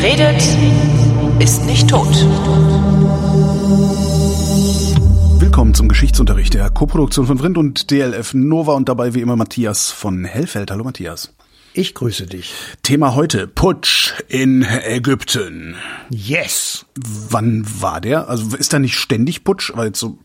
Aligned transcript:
Wer 0.00 0.12
redet, 0.12 1.42
ist 1.42 1.64
nicht 1.66 1.90
tot. 1.90 2.06
Willkommen 5.40 5.74
zum 5.74 5.88
Geschichtsunterricht 5.88 6.54
der 6.54 6.70
Koproduktion 6.70 7.26
von 7.26 7.38
Vrind 7.38 7.58
und 7.58 7.90
DLF 7.90 8.32
Nova 8.32 8.74
und 8.74 8.88
dabei 8.88 9.14
wie 9.14 9.20
immer 9.22 9.34
Matthias 9.34 9.90
von 9.90 10.24
Hellfeld. 10.24 10.70
Hallo 10.70 10.84
Matthias. 10.84 11.34
Ich 11.74 11.94
grüße 11.96 12.26
dich. 12.26 12.52
Thema 12.84 13.16
heute, 13.16 13.48
Putsch 13.48 14.12
in 14.28 14.62
Ägypten. 14.62 15.74
Yes. 16.10 16.86
Wann 16.96 17.64
war 17.80 18.00
der? 18.00 18.28
Also 18.28 18.56
ist 18.56 18.72
da 18.72 18.78
nicht 18.78 18.94
ständig 18.96 19.42
Putsch? 19.42 19.72
Weil 19.74 19.96
so 19.96 20.16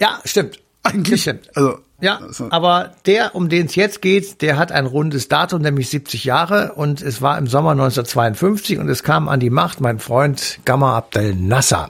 Ja, 0.00 0.18
stimmt. 0.24 0.60
eigentlich, 0.82 1.20
Stimmt. 1.22 1.54
also 1.54 1.78
Ja, 2.04 2.18
also, 2.18 2.48
aber 2.50 2.92
der, 3.06 3.34
um 3.34 3.48
den 3.48 3.64
es 3.64 3.76
jetzt 3.76 4.02
geht, 4.02 4.42
der 4.42 4.58
hat 4.58 4.72
ein 4.72 4.84
rundes 4.84 5.28
Datum, 5.28 5.62
nämlich 5.62 5.88
70 5.88 6.24
Jahre 6.24 6.74
und 6.74 7.00
es 7.00 7.22
war 7.22 7.38
im 7.38 7.46
Sommer 7.46 7.70
1952 7.70 8.78
und 8.78 8.90
es 8.90 9.02
kam 9.02 9.26
an 9.26 9.40
die 9.40 9.48
Macht 9.48 9.80
mein 9.80 9.98
Freund 9.98 10.60
Gamal 10.66 10.98
Abdel 10.98 11.34
Nasser. 11.34 11.88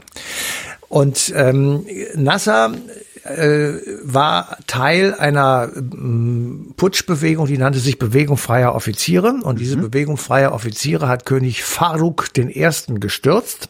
Und 0.88 1.32
ähm, 1.34 1.84
Nasser 2.14 2.74
äh, 3.24 3.72
war 4.04 4.56
Teil 4.68 5.14
einer 5.14 5.70
ähm, 5.74 6.74
Putschbewegung, 6.76 7.46
die 7.46 7.58
nannte 7.58 7.80
sich 7.80 7.98
Bewegung 7.98 8.36
freier 8.36 8.76
Offiziere. 8.76 9.40
Und 9.42 9.58
diese 9.58 9.76
Bewegung 9.76 10.16
freier 10.16 10.52
Offiziere 10.52 11.08
hat 11.08 11.26
König 11.26 11.64
Faruk 11.64 12.28
I. 12.38 12.70
gestürzt 13.00 13.68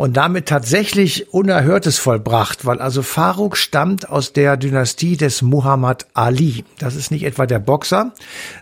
und 0.00 0.16
damit 0.16 0.46
tatsächlich 0.46 1.30
Unerhörtes 1.34 1.98
vollbracht, 1.98 2.64
weil 2.64 2.78
also 2.78 3.02
Faruk 3.02 3.58
stammt 3.58 4.08
aus 4.08 4.32
der 4.32 4.56
Dynastie 4.56 5.18
des 5.18 5.42
Muhammad 5.42 6.06
Ali. 6.14 6.64
Das 6.78 6.96
ist 6.96 7.10
nicht 7.10 7.22
etwa 7.22 7.44
der 7.44 7.58
Boxer, 7.58 8.12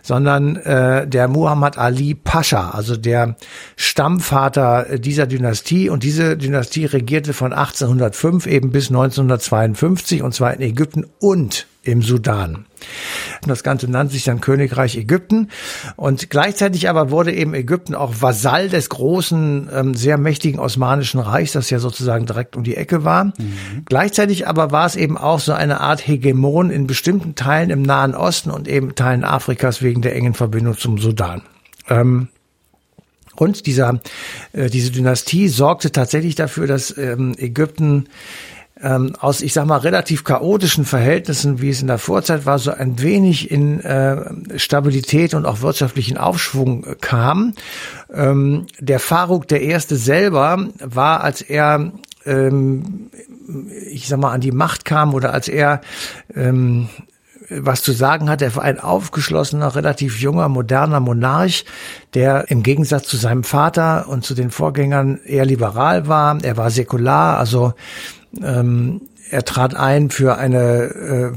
sondern 0.03 0.57
äh, 0.57 1.07
der 1.07 1.29
Muhammad 1.29 1.77
Ali 1.77 2.13
Pascha, 2.13 2.71
also 2.71 2.97
der 2.97 3.37
Stammvater 3.77 4.97
dieser 4.99 5.27
Dynastie. 5.27 5.87
Und 5.87 6.03
diese 6.03 6.35
Dynastie 6.35 6.83
regierte 6.83 7.31
von 7.31 7.53
1805 7.53 8.45
eben 8.45 8.71
bis 8.71 8.89
1952 8.89 10.21
und 10.21 10.33
zwar 10.33 10.53
in 10.53 10.59
Ägypten 10.59 11.05
und 11.21 11.67
im 11.83 12.01
Sudan. 12.01 12.65
Das 13.45 13.63
Ganze 13.63 13.89
nannte 13.89 14.13
sich 14.13 14.23
dann 14.23 14.41
Königreich 14.41 14.97
Ägypten 14.97 15.49
und 15.95 16.29
gleichzeitig 16.29 16.89
aber 16.89 17.11
wurde 17.11 17.33
eben 17.33 17.53
Ägypten 17.53 17.95
auch 17.95 18.15
Vasall 18.19 18.69
des 18.69 18.89
großen, 18.89 19.69
ähm, 19.73 19.95
sehr 19.95 20.17
mächtigen 20.17 20.59
Osmanischen 20.59 21.19
Reichs, 21.19 21.53
das 21.53 21.69
ja 21.69 21.79
sozusagen 21.79 22.25
direkt 22.25 22.55
um 22.55 22.63
die 22.63 22.75
Ecke 22.75 23.03
war. 23.03 23.33
Gleichzeitig 23.85 24.47
aber 24.47 24.71
war 24.71 24.85
es 24.85 24.95
eben 24.95 25.17
auch 25.17 25.39
so 25.39 25.53
eine 25.53 25.79
Art 25.79 26.07
Hegemon 26.07 26.69
in 26.69 26.87
bestimmten 26.87 27.35
Teilen 27.35 27.69
im 27.69 27.81
Nahen 27.81 28.15
Osten 28.15 28.51
und 28.51 28.67
eben 28.67 28.95
Teilen 28.95 29.23
Afrikas 29.23 29.81
wegen 29.81 30.01
der 30.01 30.15
engen 30.15 30.33
Verbindung 30.33 30.77
zum 30.77 30.97
Sudan. 30.97 31.41
Ähm, 31.89 32.29
und 33.35 33.67
dieser, 33.67 34.01
äh, 34.51 34.69
diese 34.69 34.91
Dynastie 34.91 35.47
sorgte 35.47 35.91
tatsächlich 35.91 36.35
dafür, 36.35 36.67
dass 36.67 36.95
ähm, 36.97 37.35
Ägypten 37.37 38.07
ähm, 38.81 39.13
aus, 39.19 39.41
ich 39.41 39.53
sag 39.53 39.65
mal, 39.65 39.77
relativ 39.77 40.23
chaotischen 40.23 40.85
Verhältnissen, 40.85 41.61
wie 41.61 41.69
es 41.69 41.81
in 41.81 41.87
der 41.87 41.97
Vorzeit 41.97 42.45
war, 42.45 42.59
so 42.59 42.71
ein 42.71 43.01
wenig 43.01 43.51
in 43.51 43.81
äh, 43.81 44.57
Stabilität 44.57 45.33
und 45.33 45.45
auch 45.45 45.61
wirtschaftlichen 45.61 46.17
Aufschwung 46.17 46.85
kam. 47.01 47.53
Ähm, 48.13 48.67
der 48.79 48.99
Faruk 48.99 49.47
der 49.47 49.61
Erste 49.61 49.97
selber 49.97 50.67
war, 50.79 51.23
als 51.23 51.41
er 51.41 51.91
ähm, 52.25 53.09
ich 53.89 54.07
sag 54.07 54.19
mal, 54.19 54.31
an 54.31 54.41
die 54.41 54.51
Macht 54.51 54.85
kam 54.85 55.13
oder 55.13 55.33
als 55.33 55.47
er 55.47 55.81
ähm, 56.35 56.89
was 57.49 57.81
zu 57.81 57.93
sagen 57.93 58.29
hat. 58.29 58.41
Er 58.41 58.55
war 58.55 58.63
ein 58.63 58.79
aufgeschlossener, 58.79 59.75
relativ 59.75 60.19
junger, 60.19 60.49
moderner 60.49 60.99
Monarch, 60.99 61.65
der 62.13 62.49
im 62.51 62.63
Gegensatz 62.63 63.07
zu 63.07 63.17
seinem 63.17 63.43
Vater 63.43 64.07
und 64.07 64.23
zu 64.23 64.35
den 64.35 64.51
Vorgängern 64.51 65.19
eher 65.25 65.45
liberal 65.45 66.07
war. 66.07 66.37
Er 66.43 66.57
war 66.57 66.69
säkular, 66.69 67.39
also 67.39 67.73
ähm, 68.41 69.01
er 69.31 69.45
trat 69.45 69.75
ein 69.75 70.09
für 70.09 70.37
eine, 70.37 70.57
äh, 70.57 71.31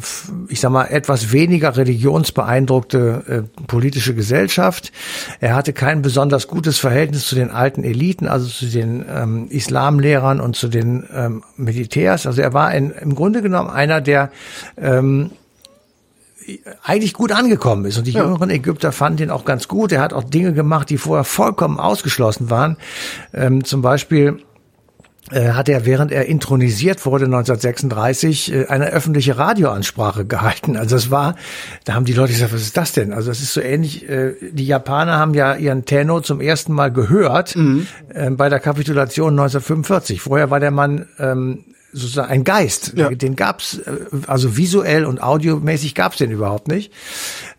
ich 0.48 0.60
sag 0.60 0.70
mal, 0.70 0.86
etwas 0.86 1.32
weniger 1.32 1.76
religionsbeeindruckte 1.76 3.46
äh, 3.58 3.62
politische 3.66 4.14
Gesellschaft. 4.14 4.92
Er 5.40 5.54
hatte 5.54 5.72
kein 5.72 6.02
besonders 6.02 6.48
gutes 6.48 6.78
Verhältnis 6.78 7.26
zu 7.26 7.34
den 7.34 7.50
alten 7.50 7.84
Eliten, 7.84 8.28
also 8.28 8.46
zu 8.48 8.66
den 8.66 9.04
ähm, 9.08 9.48
Islamlehrern 9.50 10.40
und 10.40 10.56
zu 10.56 10.68
den 10.68 11.04
ähm, 11.14 11.44
Militärs. 11.56 12.26
Also 12.26 12.40
er 12.40 12.54
war 12.54 12.68
ein, 12.68 12.90
im 12.92 13.14
Grunde 13.14 13.42
genommen 13.42 13.68
einer, 13.68 14.00
der 14.00 14.30
ähm, 14.78 15.30
eigentlich 16.82 17.12
gut 17.12 17.32
angekommen 17.32 17.84
ist. 17.84 17.98
Und 17.98 18.06
die 18.06 18.12
jüngeren 18.12 18.50
Ägypter 18.50 18.90
fanden 18.92 19.24
ihn 19.24 19.30
auch 19.30 19.44
ganz 19.44 19.68
gut. 19.68 19.92
Er 19.92 20.00
hat 20.00 20.12
auch 20.12 20.24
Dinge 20.24 20.52
gemacht, 20.52 20.90
die 20.90 20.98
vorher 20.98 21.24
vollkommen 21.24 21.78
ausgeschlossen 21.78 22.50
waren. 22.50 22.76
Ähm, 23.32 23.64
zum 23.64 23.82
Beispiel 23.82 24.42
hat 25.32 25.68
er, 25.68 25.86
während 25.86 26.12
er 26.12 26.26
intronisiert 26.26 27.04
wurde 27.06 27.24
1936, 27.24 28.52
äh, 28.52 28.66
eine 28.66 28.86
öffentliche 28.86 29.38
Radioansprache 29.38 30.24
gehalten. 30.24 30.76
Also 30.76 30.96
es 30.96 31.10
war, 31.10 31.36
da 31.84 31.94
haben 31.94 32.04
die 32.04 32.12
Leute 32.12 32.32
gesagt, 32.32 32.52
was 32.52 32.62
ist 32.62 32.76
das 32.76 32.92
denn? 32.92 33.12
Also 33.12 33.30
es 33.30 33.40
ist 33.40 33.54
so 33.54 33.60
ähnlich, 33.60 34.08
äh, 34.08 34.34
die 34.40 34.66
Japaner 34.66 35.18
haben 35.18 35.34
ja 35.34 35.54
ihren 35.54 35.84
Tenno 35.84 36.20
zum 36.20 36.40
ersten 36.40 36.72
Mal 36.72 36.92
gehört 36.92 37.56
äh, 37.56 38.30
bei 38.30 38.48
der 38.48 38.60
Kapitulation 38.60 39.32
1945. 39.32 40.20
Vorher 40.20 40.50
war 40.50 40.60
der 40.60 40.70
Mann 40.70 41.06
ähm, 41.18 41.64
sozusagen 41.92 42.30
ein 42.30 42.44
Geist. 42.44 42.94
Ja. 42.96 43.10
Den 43.10 43.36
gab's, 43.36 43.78
äh, 43.78 43.92
also 44.26 44.56
visuell 44.56 45.04
und 45.04 45.22
audiomäßig 45.22 45.94
gab's 45.94 46.18
den 46.18 46.30
überhaupt 46.30 46.68
nicht. 46.68 46.92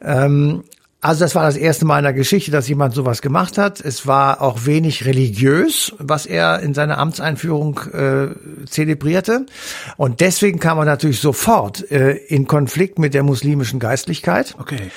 Ähm, 0.01 0.63
also 1.03 1.25
das 1.25 1.35
war 1.35 1.43
das 1.43 1.57
erste 1.57 1.83
Mal 1.83 1.97
in 1.97 2.05
der 2.05 2.13
Geschichte, 2.13 2.49
dass 2.49 2.69
jemand 2.69 2.93
sowas 2.93 3.21
gemacht 3.21 3.57
hat. 3.57 3.81
Es 3.81 4.07
war 4.07 4.41
auch 4.41 4.65
wenig 4.65 5.03
religiös, 5.03 5.93
was 5.99 6.25
er 6.25 6.61
in 6.61 6.73
seiner 6.73 6.97
Amtseinführung 6.97 7.77
äh, 7.91 8.65
zelebrierte. 8.65 9.45
Und 9.97 10.21
deswegen 10.21 10.59
kam 10.59 10.77
er 10.77 10.85
natürlich 10.85 11.19
sofort 11.19 11.91
äh, 11.91 12.13
in 12.13 12.47
Konflikt 12.47 12.99
mit 12.99 13.13
der 13.13 13.23
muslimischen 13.23 13.81
Geistlichkeit. 13.81 14.55
okay. 14.57 14.91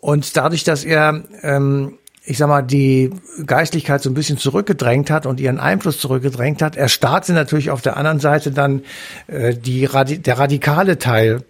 Und 0.00 0.36
dadurch, 0.36 0.64
dass 0.64 0.84
er, 0.84 1.22
ähm, 1.42 1.96
ich 2.24 2.38
sag 2.38 2.48
mal, 2.48 2.62
die 2.62 3.10
Geistlichkeit 3.46 4.02
so 4.02 4.10
ein 4.10 4.14
bisschen 4.14 4.38
zurückgedrängt 4.38 5.12
hat 5.12 5.26
und 5.26 5.38
ihren 5.38 5.60
Einfluss 5.60 6.00
zurückgedrängt 6.00 6.60
hat, 6.60 6.74
erstarkte 6.74 7.34
natürlich 7.34 7.70
auf 7.70 7.82
der 7.82 7.96
anderen 7.96 8.18
Seite 8.18 8.50
dann 8.50 8.82
äh, 9.28 9.54
die, 9.54 9.84
Radi 9.84 10.18
der 10.18 10.40
radikale 10.40 10.98
Teil 10.98 11.44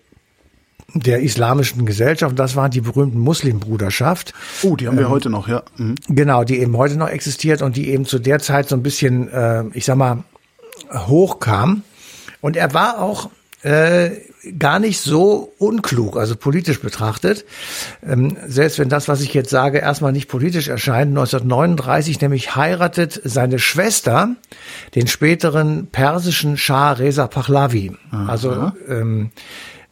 der 0.94 1.20
islamischen 1.20 1.86
Gesellschaft. 1.86 2.38
Das 2.38 2.56
war 2.56 2.68
die 2.68 2.80
berühmten 2.80 3.18
Muslimbruderschaft. 3.18 4.34
Oh, 4.62 4.76
die 4.76 4.88
haben 4.88 4.98
wir 4.98 5.08
heute 5.08 5.30
noch, 5.30 5.48
ja. 5.48 5.62
Mhm. 5.76 5.94
Genau, 6.08 6.44
die 6.44 6.60
eben 6.60 6.76
heute 6.76 6.96
noch 6.96 7.08
existiert 7.08 7.62
und 7.62 7.76
die 7.76 7.90
eben 7.90 8.04
zu 8.04 8.18
der 8.18 8.38
Zeit 8.38 8.68
so 8.68 8.76
ein 8.76 8.82
bisschen, 8.82 9.28
äh, 9.28 9.64
ich 9.72 9.84
sag 9.84 9.96
mal, 9.96 10.24
hochkam. 10.92 11.82
Und 12.40 12.56
er 12.56 12.74
war 12.74 13.00
auch 13.00 13.30
äh, 13.62 14.10
gar 14.58 14.80
nicht 14.80 15.00
so 15.00 15.52
unklug, 15.58 16.16
also 16.16 16.34
politisch 16.34 16.80
betrachtet. 16.80 17.44
Ähm, 18.04 18.36
selbst 18.46 18.78
wenn 18.78 18.88
das, 18.88 19.06
was 19.06 19.20
ich 19.20 19.32
jetzt 19.34 19.50
sage, 19.50 19.78
erstmal 19.78 20.12
nicht 20.12 20.28
politisch 20.28 20.68
erscheint, 20.68 21.10
1939 21.10 22.20
nämlich 22.20 22.56
heiratet 22.56 23.20
seine 23.24 23.60
Schwester 23.60 24.34
den 24.94 25.06
späteren 25.06 25.86
persischen 25.86 26.56
Schah 26.56 26.92
Reza 26.92 27.28
Pahlavi. 27.28 27.92
Also 28.26 28.72
ähm, 28.88 29.30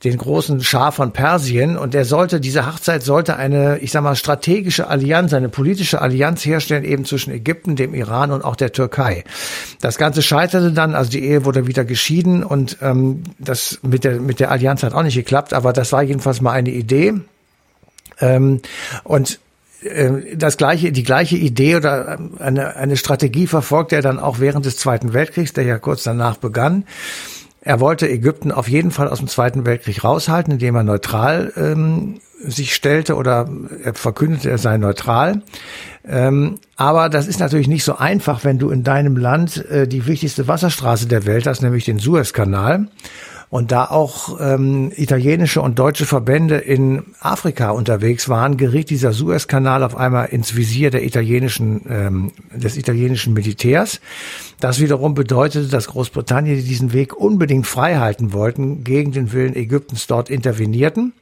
den 0.05 0.17
großen 0.17 0.63
Schah 0.63 0.93
von 0.93 1.13
Persien 1.13 1.77
und 1.77 1.93
der 1.93 2.07
sollte, 2.07 2.41
diese 2.41 2.67
Hochzeit 2.67 3.03
sollte 3.03 3.37
eine, 3.37 3.79
ich 3.81 3.93
sag 3.93 4.03
mal, 4.03 4.17
strategische 4.17 4.89
Allianz, 4.89 5.35
eine 5.35 5.51
politische 5.51 6.01
Allianz 6.01 6.45
herstellen, 6.45 6.85
eben 6.85 7.05
zwischen 7.05 7.33
Ägypten, 7.33 7.77
dem 7.77 7.93
Iran 7.93 8.31
und 8.31 8.43
auch 8.43 8.57
der 8.57 8.73
Türkei. 8.73 9.25
Das 9.81 9.99
Ganze 9.99 10.23
scheiterte 10.23 10.73
dann, 10.73 10.95
also 10.95 11.11
die 11.11 11.23
Ehe 11.23 11.45
wurde 11.45 11.67
wieder 11.67 11.85
geschieden 11.85 12.43
und 12.43 12.79
ähm, 12.81 13.25
das 13.39 13.79
mit 13.83 14.05
der, 14.05 14.21
mit 14.21 14.41
der 14.41 14.51
Allianz 14.51 14.83
hat 14.83 14.95
auch 14.95 15.03
nicht 15.03 15.17
geklappt, 15.17 15.53
aber 15.53 15.75
das 15.75 15.93
war 15.93 16.03
jedenfalls 16.03 16.41
mal 16.41 16.53
eine 16.53 16.71
Idee. 16.71 17.15
Ähm, 18.21 18.63
und 19.05 19.39
äh, 19.83 20.35
das 20.35 20.57
gleiche, 20.57 20.93
die 20.93 21.03
gleiche 21.03 21.37
Idee 21.37 21.77
oder 21.77 22.19
ähm, 22.19 22.33
eine, 22.39 22.77
eine 22.77 22.97
Strategie 22.97 23.47
verfolgte 23.47 23.97
er 23.97 24.03
dann 24.03 24.19
auch 24.19 24.41
während 24.41 24.65
des 24.65 24.79
Zweiten 24.79 25.13
Weltkriegs, 25.13 25.53
der 25.53 25.65
ja 25.65 25.79
kurz 25.79 26.05
danach 26.05 26.37
begann. 26.37 26.85
Er 27.63 27.81
wollte 27.81 28.09
Ägypten 28.09 28.53
auf 28.53 28.69
jeden 28.69 28.91
Fall 28.91 29.09
aus 29.09 29.19
dem 29.19 29.29
Zweiten 29.29 29.67
Weltkrieg 29.67 30.03
raushalten, 30.03 30.55
indem 30.55 30.77
er 30.77 30.83
neutral 30.83 31.53
ähm, 31.57 32.21
sich 32.43 32.75
stellte 32.75 33.17
oder 33.17 33.51
er 33.85 33.95
verkündete, 33.95 34.51
er 34.51 34.57
sei 34.57 34.79
neutral. 34.79 35.43
Ähm, 36.09 36.59
aber 36.77 37.11
das 37.11 37.27
ist 37.27 37.39
natürlich 37.39 37.69
nicht 37.69 37.85
so 37.85 37.97
einfach, 37.97 38.45
wenn 38.45 38.59
du 38.59 38.71
in 38.71 38.83
deinem 38.83 39.17
Land 39.17 39.65
äh, 39.71 39.87
die 39.87 40.07
wichtigste 40.07 40.49
Wasserstraße 40.49 41.07
der 41.07 41.27
Welt 41.27 41.47
hast, 41.47 41.61
nämlich 41.61 41.85
den 41.85 41.99
Suezkanal. 41.99 42.89
Und 43.51 43.73
da 43.73 43.87
auch 43.87 44.41
ähm, 44.41 44.93
italienische 44.95 45.61
und 45.61 45.79
deutsche 45.79 46.07
Verbände 46.07 46.57
in 46.57 47.03
Afrika 47.19 47.71
unterwegs 47.71 48.29
waren, 48.29 48.57
geriet 48.57 48.91
dieser 48.91 49.13
Suezkanal 49.13 49.83
auf 49.83 49.97
einmal 49.97 50.27
ins 50.27 50.55
Visier 50.55 50.91
der 50.91 51.05
italienischen, 51.05 51.83
ähm, 51.89 52.33
des 52.55 52.77
italienischen 52.77 53.35
Militärs. 53.35 54.01
Das 54.61 54.79
wiederum 54.79 55.15
bedeutete, 55.15 55.67
dass 55.67 55.89
Großbritannien 55.89 56.65
diesen 56.65 56.93
Weg 56.93 57.17
unbedingt 57.17 57.67
frei 57.67 57.97
halten 57.97 58.33
wollten, 58.33 58.85
gegen 58.85 59.11
den 59.11 59.33
Willen 59.33 59.57
Ägyptens 59.57 60.07
dort 60.07 60.31
intervenierten. 60.31 61.13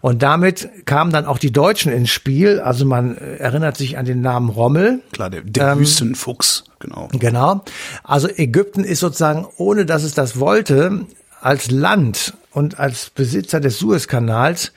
Und 0.00 0.22
damit 0.22 0.68
kamen 0.84 1.12
dann 1.12 1.26
auch 1.26 1.38
die 1.38 1.52
Deutschen 1.52 1.92
ins 1.92 2.10
Spiel. 2.10 2.58
Also 2.58 2.86
man 2.86 3.16
erinnert 3.16 3.76
sich 3.76 3.98
an 3.98 4.04
den 4.04 4.20
Namen 4.20 4.48
Rommel. 4.48 5.00
Klar, 5.12 5.30
der, 5.30 5.42
der 5.42 5.72
ähm, 5.72 5.80
Wüstenfuchs, 5.80 6.64
genau. 6.80 7.08
Genau. 7.12 7.62
Also 8.02 8.26
Ägypten 8.28 8.82
ist 8.82 8.98
sozusagen, 8.98 9.46
ohne 9.58 9.86
dass 9.86 10.02
es 10.02 10.14
das 10.14 10.40
wollte, 10.40 11.06
als 11.40 11.70
Land 11.70 12.34
und 12.52 12.78
als 12.78 13.10
Besitzer 13.10 13.60
des 13.60 13.78
Suezkanals 13.78 14.72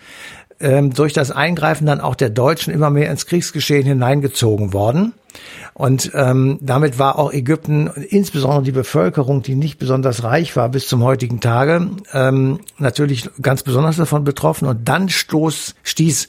ähm, 0.59 0.93
durch 0.93 1.13
das 1.13 1.31
Eingreifen 1.31 1.87
dann 1.87 2.01
auch 2.01 2.15
der 2.15 2.29
Deutschen 2.29 2.73
immer 2.73 2.89
mehr 2.89 3.09
ins 3.09 3.25
Kriegsgeschehen 3.25 3.85
hineingezogen 3.85 4.73
worden. 4.73 5.13
Und 5.73 6.11
ähm, 6.13 6.59
damit 6.61 6.99
war 6.99 7.17
auch 7.17 7.31
Ägypten, 7.31 7.87
insbesondere 7.87 8.63
die 8.63 8.71
Bevölkerung, 8.71 9.41
die 9.41 9.55
nicht 9.55 9.79
besonders 9.79 10.23
reich 10.23 10.55
war 10.55 10.69
bis 10.69 10.87
zum 10.87 11.03
heutigen 11.03 11.39
Tage, 11.39 11.89
ähm, 12.13 12.59
natürlich 12.77 13.29
ganz 13.41 13.63
besonders 13.63 13.97
davon 13.97 14.23
betroffen. 14.23 14.67
Und 14.67 14.87
dann 14.87 15.09
stoß, 15.09 15.75
stieß 15.83 16.27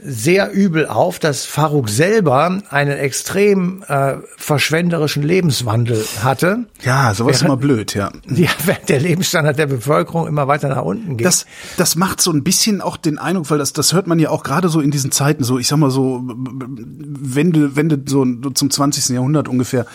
sehr 0.00 0.52
übel 0.52 0.86
auf, 0.86 1.18
dass 1.18 1.44
Farouk 1.44 1.88
selber 1.88 2.62
einen 2.70 2.98
extrem 2.98 3.82
äh, 3.88 4.14
verschwenderischen 4.36 5.22
Lebenswandel 5.22 6.04
hatte. 6.22 6.66
Ja, 6.82 7.12
sowas 7.14 7.36
ist 7.36 7.42
immer 7.42 7.56
blöd, 7.56 7.94
ja. 7.94 8.12
Ja, 8.28 8.50
während 8.64 8.88
der 8.88 9.00
Lebensstandard 9.00 9.58
der 9.58 9.66
Bevölkerung 9.66 10.28
immer 10.28 10.46
weiter 10.46 10.68
nach 10.68 10.82
unten 10.82 11.16
geht. 11.16 11.26
Das, 11.26 11.46
das 11.76 11.96
macht 11.96 12.20
so 12.20 12.30
ein 12.30 12.44
bisschen 12.44 12.80
auch 12.80 12.96
den 12.96 13.18
Eindruck, 13.18 13.50
weil 13.50 13.58
das, 13.58 13.72
das 13.72 13.92
hört 13.92 14.06
man 14.06 14.20
ja 14.20 14.30
auch 14.30 14.44
gerade 14.44 14.68
so 14.68 14.80
in 14.80 14.92
diesen 14.92 15.10
Zeiten, 15.10 15.42
so 15.42 15.58
ich 15.58 15.66
sag 15.66 15.78
mal 15.78 15.90
so 15.90 16.22
Wende, 16.24 17.74
Wende 17.74 18.00
so 18.06 18.24
zum 18.54 18.70
20. 18.70 19.10
Jahrhundert 19.10 19.48
ungefähr. 19.48 19.86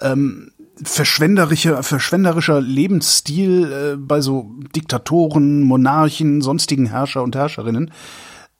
Ähm, 0.00 0.50
verschwenderischer, 0.82 1.82
verschwenderischer 1.82 2.60
Lebensstil 2.60 3.72
äh, 3.72 3.96
bei 3.96 4.20
so 4.20 4.50
Diktatoren, 4.74 5.62
Monarchen, 5.62 6.42
sonstigen 6.42 6.86
Herrscher 6.86 7.22
und 7.22 7.34
Herrscherinnen. 7.34 7.90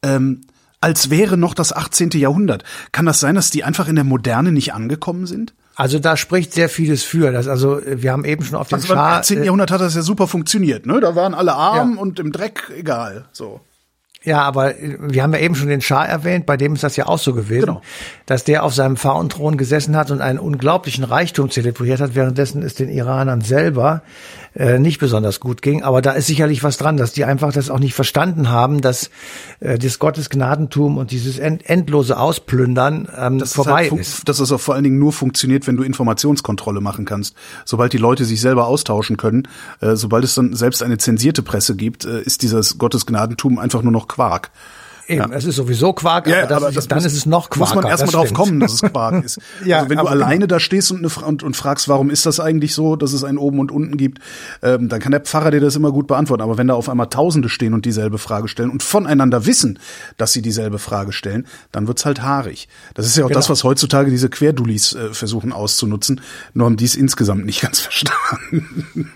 Ähm, 0.03 0.43
als 0.81 1.11
wäre 1.11 1.37
noch 1.37 1.55
das 1.55 1.73
18. 1.73 2.11
Jahrhundert. 2.11 2.63
Kann 2.93 3.07
das 3.07 3.21
sein, 3.21 3.35
dass 3.35 3.51
die 3.51 3.65
einfach 3.65 3.89
in 3.89 3.97
der 3.97 4.05
Moderne 4.05 4.53
nicht 4.53 4.73
angekommen 4.75 5.27
sind? 5.27 5.55
Also 5.75 5.99
da 5.99 6.17
spricht 6.17 6.55
sehr 6.55 6.69
vieles 6.69 7.03
für. 7.03 7.33
Das, 7.33 7.49
also 7.49 7.81
wir 7.85 8.13
haben 8.13 8.25
eben 8.25 8.45
schon 8.45 8.57
auf 8.57 8.69
den 8.69 8.77
also 8.77 8.89
Schah... 8.89 9.15
Im 9.15 9.19
18. 9.19 9.39
Äh, 9.39 9.45
Jahrhundert 9.45 9.71
hat 9.71 9.81
das 9.81 9.95
ja 9.95 10.03
super 10.03 10.27
funktioniert. 10.27 10.87
Ne? 10.87 11.01
Da 11.01 11.15
waren 11.15 11.35
alle 11.35 11.55
arm 11.55 11.95
ja. 11.95 12.01
und 12.01 12.19
im 12.19 12.33
Dreck 12.33 12.73
egal. 12.75 13.27
So. 13.33 13.61
Ja, 14.27 14.43
aber 14.43 14.75
wir 14.81 15.23
haben 15.23 15.33
ja 15.35 15.39
eben 15.39 15.55
schon 15.55 15.69
den 15.69 15.81
Schah 15.81 16.05
erwähnt, 16.05 16.47
bei 16.47 16.57
dem 16.57 16.75
ist 16.75 16.83
das 16.83 16.97
ja 16.97 17.07
auch 17.07 17.21
so 17.21 17.33
gewesen, 17.33 17.67
genau. 17.67 17.83
dass 18.27 18.43
der 18.43 18.65
auf 18.65 18.75
seinem 18.75 18.97
Frauenthron 18.97 19.57
gesessen 19.57 19.95
hat 19.95 20.11
und 20.11 20.21
einen 20.21 20.41
unglaublichen 20.41 21.05
Reichtum 21.05 21.49
zelebriert 21.49 22.01
hat, 22.01 22.17
währenddessen 22.17 22.63
es 22.63 22.75
den 22.75 22.89
Iranern 22.89 23.41
selber 23.41 24.03
äh, 24.57 24.79
nicht 24.79 24.99
besonders 24.99 25.41
gut 25.41 25.63
ging. 25.63 25.83
Aber 25.83 26.03
da 26.03 26.13
ist 26.13 26.27
sicherlich 26.27 26.63
was 26.63 26.79
dran, 26.79 26.97
dass 26.97 27.13
die 27.13 27.25
einfach 27.25 27.53
das 27.53 27.71
auch 27.71 27.79
nicht 27.79 27.95
verstanden 27.95 28.49
haben, 28.49 28.81
dass 28.81 29.11
äh, 29.61 29.79
das 29.79 29.99
Gottesgnadentum 29.99 30.97
und 30.97 31.11
dieses 31.11 31.39
end 31.39 31.69
endlose 31.69 32.19
Ausplündern 32.19 33.09
ähm, 33.17 33.39
das 33.39 33.53
vorbei 33.53 33.85
ist, 33.85 33.91
halt 33.91 34.01
ist. 34.01 34.29
Dass 34.29 34.41
es 34.41 34.51
auch 34.53 34.61
vor 34.61 34.75
allen 34.75 34.85
Dingen 34.85 34.99
nur 34.99 35.13
funktioniert, 35.13 35.67
wenn 35.67 35.77
du 35.77 35.83
Informationskontrolle 35.83 36.81
machen 36.81 37.05
kannst. 37.05 37.37
Sobald 37.65 37.93
die 37.93 37.99
Leute 37.99 38.25
sich 38.25 38.41
selber 38.41 38.67
austauschen 38.67 39.17
können, 39.17 39.49
äh, 39.81 39.95
sobald 39.95 40.25
es 40.25 40.35
dann 40.35 40.55
selbst 40.55 40.83
eine 40.83 40.99
zensierte 40.99 41.43
Presse 41.43 41.77
gibt, 41.77 42.05
äh, 42.05 42.23
ist 42.23 42.43
dieses 42.43 42.79
Gottesgnadentum 42.79 43.59
einfach 43.59 43.83
nur 43.83 43.93
noch 43.93 44.09
Quark. 44.09 44.51
Eben, 45.09 45.31
ja. 45.31 45.37
es 45.37 45.45
ist 45.45 45.57
sowieso 45.57 45.93
Quark, 45.93 46.27
ja, 46.27 46.39
aber, 46.39 46.47
das 46.49 46.63
aber 46.63 46.73
das 46.73 46.89
dann 46.89 46.99
muss, 46.99 47.05
ist 47.05 47.17
es 47.17 47.27
noch 47.27 47.49
Quark. 47.49 47.75
Muss 47.75 47.75
man 47.75 47.87
erstmal 47.87 48.13
drauf 48.13 48.33
kommen, 48.33 48.59
dass 48.59 48.75
es 48.75 48.83
Quark 48.83 49.25
ist. 49.25 49.39
ja, 49.65 49.79
also 49.79 49.91
wenn 49.91 49.99
du 49.99 50.07
alleine 50.07 50.49
da 50.49 50.59
stehst 50.59 50.91
und, 50.91 50.99
eine, 50.99 51.27
und, 51.27 51.45
und, 51.45 51.57
fragst, 51.57 51.89
warum 51.89 52.11
ist 52.11 52.27
das 52.27 52.41
eigentlich 52.41 52.75
so, 52.75 52.97
dass 52.97 53.13
es 53.13 53.23
einen 53.23 53.39
oben 53.39 53.61
und 53.61 53.71
unten 53.71 53.97
gibt, 53.97 54.19
ähm, 54.63 54.89
dann 54.89 54.99
kann 54.99 55.13
der 55.13 55.21
Pfarrer 55.21 55.53
dir 55.53 55.61
das 55.61 55.77
immer 55.77 55.93
gut 55.93 56.09
beantworten. 56.09 56.43
Aber 56.43 56.59
wenn 56.59 56.67
da 56.67 56.75
auf 56.75 56.89
einmal 56.89 57.09
Tausende 57.09 57.49
stehen 57.49 57.73
und 57.73 57.85
dieselbe 57.85 58.19
Frage 58.19 58.49
stellen 58.49 58.71
und 58.71 58.83
voneinander 58.83 59.47
wissen, 59.47 59.79
dass 60.17 60.33
sie 60.33 60.43
dieselbe 60.43 60.81
Frage 60.81 61.13
stellen, 61.13 61.47
dann 61.71 61.87
wird's 61.87 62.05
halt 62.05 62.23
haarig. 62.23 62.69
Das 62.95 63.07
ist 63.07 63.17
ja 63.17 63.25
auch 63.25 63.29
genau. 63.29 63.39
das, 63.39 63.49
was 63.49 63.63
heutzutage 63.63 64.11
diese 64.11 64.29
Querdulis 64.29 64.95
äh, 64.95 65.15
versuchen 65.15 65.53
auszunutzen. 65.53 66.21
Nur 66.53 66.67
haben 66.67 66.77
die 66.77 66.85
es 66.85 66.97
insgesamt 66.97 67.47
nicht 67.47 67.61
ganz 67.67 67.81
verstanden. 67.81 69.13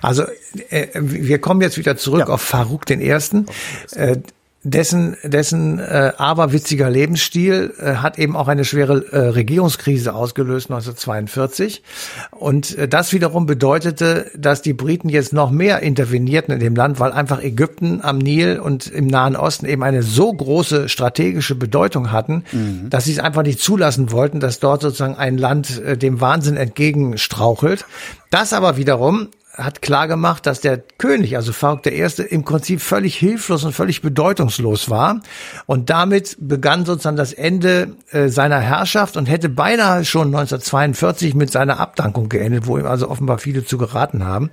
Also 0.00 0.24
äh, 0.70 0.88
wir 0.94 1.40
kommen 1.40 1.60
jetzt 1.60 1.76
wieder 1.76 1.96
zurück 1.96 2.20
ja. 2.20 2.26
auf 2.28 2.40
Farouk 2.40 2.86
den 2.86 3.00
Ersten. 3.00 3.46
Äh, 3.92 4.16
dessen, 4.64 5.16
dessen 5.22 5.78
äh, 5.78 6.12
aberwitziger 6.16 6.88
Lebensstil 6.88 7.74
äh, 7.78 7.96
hat 7.96 8.18
eben 8.18 8.34
auch 8.34 8.48
eine 8.48 8.64
schwere 8.64 9.04
äh, 9.12 9.18
Regierungskrise 9.18 10.14
ausgelöst 10.14 10.70
1942. 10.70 11.82
Und 12.30 12.76
äh, 12.76 12.88
das 12.88 13.12
wiederum 13.12 13.44
bedeutete, 13.44 14.30
dass 14.34 14.62
die 14.62 14.72
Briten 14.72 15.10
jetzt 15.10 15.34
noch 15.34 15.50
mehr 15.50 15.80
intervenierten 15.80 16.54
in 16.54 16.60
dem 16.60 16.74
Land, 16.74 16.98
weil 16.98 17.12
einfach 17.12 17.42
Ägypten 17.42 18.00
am 18.02 18.18
Nil 18.18 18.58
und 18.58 18.86
im 18.86 19.06
Nahen 19.06 19.36
Osten 19.36 19.66
eben 19.66 19.82
eine 19.82 20.02
so 20.02 20.32
große 20.32 20.88
strategische 20.88 21.54
Bedeutung 21.54 22.10
hatten, 22.10 22.44
mhm. 22.50 22.88
dass 22.88 23.04
sie 23.04 23.12
es 23.12 23.18
einfach 23.18 23.42
nicht 23.42 23.60
zulassen 23.60 24.10
wollten, 24.12 24.40
dass 24.40 24.60
dort 24.60 24.80
sozusagen 24.80 25.16
ein 25.16 25.36
Land 25.36 25.78
äh, 25.82 25.98
dem 25.98 26.22
Wahnsinn 26.22 26.56
entgegenstrauchelt. 26.56 27.84
Das 28.30 28.54
aber 28.54 28.78
wiederum 28.78 29.28
hat 29.56 29.82
klar 29.82 30.08
gemacht, 30.08 30.46
dass 30.46 30.60
der 30.60 30.78
König, 30.98 31.36
also 31.36 31.52
Faruk 31.52 31.86
I., 31.86 32.06
im 32.28 32.44
Prinzip 32.44 32.80
völlig 32.80 33.16
hilflos 33.16 33.64
und 33.64 33.72
völlig 33.72 34.02
bedeutungslos 34.02 34.90
war. 34.90 35.20
Und 35.66 35.90
damit 35.90 36.36
begann 36.40 36.84
sozusagen 36.84 37.16
das 37.16 37.32
Ende 37.32 37.96
äh, 38.10 38.28
seiner 38.28 38.60
Herrschaft 38.60 39.16
und 39.16 39.26
hätte 39.26 39.48
beinahe 39.48 40.04
schon 40.04 40.28
1942 40.28 41.34
mit 41.34 41.52
seiner 41.52 41.78
Abdankung 41.78 42.28
geendet, 42.28 42.66
wo 42.66 42.78
ihm 42.78 42.86
also 42.86 43.08
offenbar 43.08 43.38
viele 43.38 43.64
zu 43.64 43.78
geraten 43.78 44.24
haben. 44.24 44.50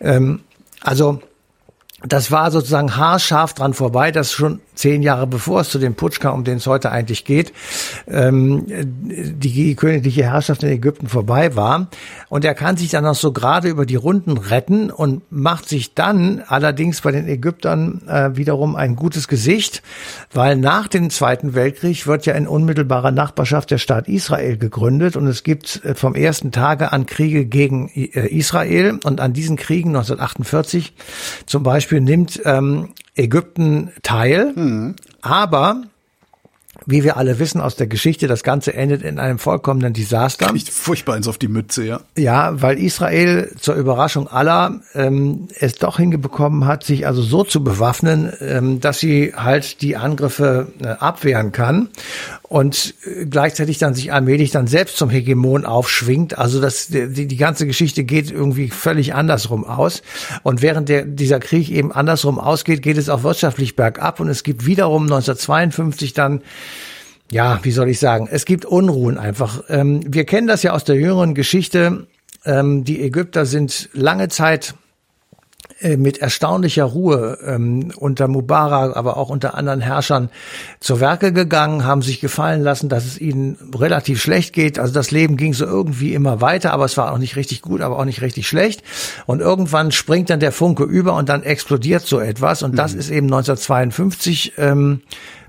Ähm, 0.00 0.40
also 0.80 1.20
das 2.06 2.30
war 2.30 2.50
sozusagen 2.50 2.96
haarscharf 2.96 3.54
dran 3.54 3.74
vorbei, 3.74 4.10
dass 4.10 4.32
schon 4.32 4.60
zehn 4.74 5.02
Jahre 5.02 5.26
bevor 5.26 5.60
es 5.60 5.68
zu 5.68 5.78
dem 5.78 5.94
Putsch 5.94 6.20
kam, 6.20 6.34
um 6.34 6.44
den 6.44 6.56
es 6.56 6.66
heute 6.66 6.90
eigentlich 6.90 7.24
geht, 7.24 7.52
ähm, 8.08 8.64
die 8.68 9.74
königliche 9.74 10.24
Herrschaft 10.24 10.62
in 10.62 10.70
Ägypten 10.70 11.08
vorbei 11.08 11.54
war. 11.56 11.88
Und 12.28 12.44
er 12.44 12.54
kann 12.54 12.76
sich 12.76 12.90
dann 12.90 13.04
noch 13.04 13.14
so 13.14 13.32
gerade 13.32 13.68
über 13.68 13.86
die 13.86 13.96
Runden 13.96 14.38
retten 14.38 14.90
und 14.90 15.22
macht 15.30 15.68
sich 15.68 15.94
dann 15.94 16.42
allerdings 16.46 17.02
bei 17.02 17.12
den 17.12 17.28
Ägyptern 17.28 18.02
äh, 18.08 18.30
wiederum 18.34 18.76
ein 18.76 18.96
gutes 18.96 19.28
Gesicht, 19.28 19.82
weil 20.32 20.56
nach 20.56 20.88
dem 20.88 21.10
Zweiten 21.10 21.54
Weltkrieg 21.54 22.06
wird 22.06 22.26
ja 22.26 22.34
in 22.34 22.48
unmittelbarer 22.48 23.10
Nachbarschaft 23.10 23.70
der 23.70 23.78
Staat 23.78 24.08
Israel 24.08 24.56
gegründet 24.56 25.16
und 25.16 25.26
es 25.26 25.42
gibt 25.42 25.84
äh, 25.84 25.94
vom 25.94 26.14
ersten 26.14 26.50
Tage 26.50 26.92
an 26.92 27.06
Kriege 27.06 27.44
gegen 27.44 27.88
äh, 27.90 28.26
Israel 28.28 28.98
und 29.04 29.20
an 29.20 29.32
diesen 29.32 29.56
Kriegen 29.56 29.90
1948 29.90 30.94
zum 31.46 31.62
Beispiel 31.62 31.91
nimmt 32.00 32.40
ähm, 32.44 32.90
Ägypten 33.14 33.92
teil, 34.02 34.52
mhm. 34.54 34.96
aber 35.20 35.82
wie 36.86 37.04
wir 37.04 37.16
alle 37.16 37.38
wissen 37.38 37.60
aus 37.60 37.76
der 37.76 37.86
Geschichte, 37.86 38.26
das 38.26 38.42
Ganze 38.42 38.74
endet 38.74 39.02
in 39.02 39.18
einem 39.18 39.38
vollkommenen 39.38 39.92
Desaster. 39.92 40.46
Kriegt 40.46 40.68
furchtbar 40.68 41.14
eins 41.14 41.28
auf 41.28 41.38
die 41.38 41.48
Mütze, 41.48 41.84
ja. 41.84 42.00
Ja, 42.16 42.60
weil 42.60 42.78
Israel 42.78 43.52
zur 43.60 43.74
Überraschung 43.74 44.26
aller 44.26 44.80
ähm, 44.94 45.48
es 45.58 45.74
doch 45.74 45.98
hingebekommen 45.98 46.66
hat, 46.66 46.84
sich 46.84 47.06
also 47.06 47.22
so 47.22 47.44
zu 47.44 47.62
bewaffnen, 47.62 48.32
ähm, 48.40 48.80
dass 48.80 48.98
sie 48.98 49.32
halt 49.36 49.82
die 49.82 49.96
Angriffe 49.96 50.72
äh, 50.82 50.88
abwehren 50.88 51.52
kann 51.52 51.88
und 52.52 52.94
äh, 53.06 53.24
gleichzeitig 53.24 53.78
dann 53.78 53.94
sich 53.94 54.12
allmählich 54.12 54.50
dann 54.50 54.66
selbst 54.66 54.98
zum 54.98 55.08
Hegemon 55.08 55.64
aufschwingt. 55.64 56.36
Also 56.36 56.60
das, 56.60 56.88
die, 56.88 57.26
die 57.26 57.36
ganze 57.38 57.66
Geschichte 57.66 58.04
geht 58.04 58.30
irgendwie 58.30 58.68
völlig 58.68 59.14
andersrum 59.14 59.64
aus. 59.64 60.02
Und 60.42 60.60
während 60.60 60.90
der, 60.90 61.06
dieser 61.06 61.40
Krieg 61.40 61.70
eben 61.70 61.92
andersrum 61.92 62.38
ausgeht, 62.38 62.82
geht 62.82 62.98
es 62.98 63.08
auch 63.08 63.22
wirtschaftlich 63.22 63.74
bergab. 63.74 64.20
Und 64.20 64.28
es 64.28 64.42
gibt 64.42 64.66
wiederum 64.66 65.04
1952 65.04 66.12
dann 66.12 66.42
ja, 67.30 67.60
wie 67.62 67.70
soll 67.70 67.88
ich 67.88 67.98
sagen, 67.98 68.28
es 68.30 68.44
gibt 68.44 68.66
Unruhen 68.66 69.16
einfach. 69.16 69.64
Ähm, 69.70 70.02
wir 70.06 70.26
kennen 70.26 70.46
das 70.46 70.62
ja 70.62 70.72
aus 70.72 70.84
der 70.84 70.96
jüngeren 70.96 71.34
Geschichte. 71.34 72.06
Ähm, 72.44 72.84
die 72.84 73.00
Ägypter 73.00 73.46
sind 73.46 73.88
lange 73.94 74.28
Zeit 74.28 74.74
mit 75.96 76.18
erstaunlicher 76.18 76.84
Ruhe 76.84 77.38
ähm, 77.46 77.92
unter 77.96 78.28
Mubarak, 78.28 78.96
aber 78.96 79.16
auch 79.16 79.28
unter 79.28 79.54
anderen 79.54 79.80
Herrschern 79.80 80.30
zur 80.80 81.00
Werke 81.00 81.32
gegangen, 81.32 81.84
haben 81.84 82.02
sich 82.02 82.20
gefallen 82.20 82.62
lassen, 82.62 82.88
dass 82.88 83.04
es 83.04 83.20
ihnen 83.20 83.56
relativ 83.76 84.20
schlecht 84.20 84.52
geht. 84.52 84.78
Also 84.78 84.94
das 84.94 85.10
Leben 85.10 85.36
ging 85.36 85.54
so 85.54 85.64
irgendwie 85.64 86.14
immer 86.14 86.40
weiter, 86.40 86.72
aber 86.72 86.84
es 86.84 86.96
war 86.96 87.12
auch 87.12 87.18
nicht 87.18 87.36
richtig 87.36 87.62
gut, 87.62 87.80
aber 87.80 87.98
auch 87.98 88.04
nicht 88.04 88.22
richtig 88.22 88.48
schlecht. 88.48 88.82
Und 89.26 89.40
irgendwann 89.40 89.92
springt 89.92 90.30
dann 90.30 90.40
der 90.40 90.52
Funke 90.52 90.84
über 90.84 91.14
und 91.14 91.28
dann 91.28 91.42
explodiert 91.42 92.06
so 92.06 92.20
etwas. 92.20 92.62
Und 92.62 92.76
das 92.76 92.94
mhm. 92.94 93.00
ist 93.00 93.10
eben 93.10 93.26
1952 93.26 94.54
ähm, 94.58 95.02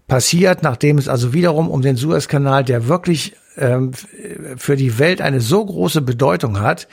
passiert, 0.07 0.63
nachdem 0.63 0.97
es 0.97 1.07
also 1.07 1.33
wiederum 1.33 1.69
um 1.69 1.81
den 1.81 1.95
Suezkanal, 1.95 2.63
der 2.63 2.87
wirklich 2.87 3.35
ähm, 3.57 3.91
für 4.57 4.75
die 4.75 4.99
Welt 4.99 5.21
eine 5.21 5.41
so 5.41 5.65
große 5.65 6.01
Bedeutung 6.01 6.59
hat, 6.59 6.87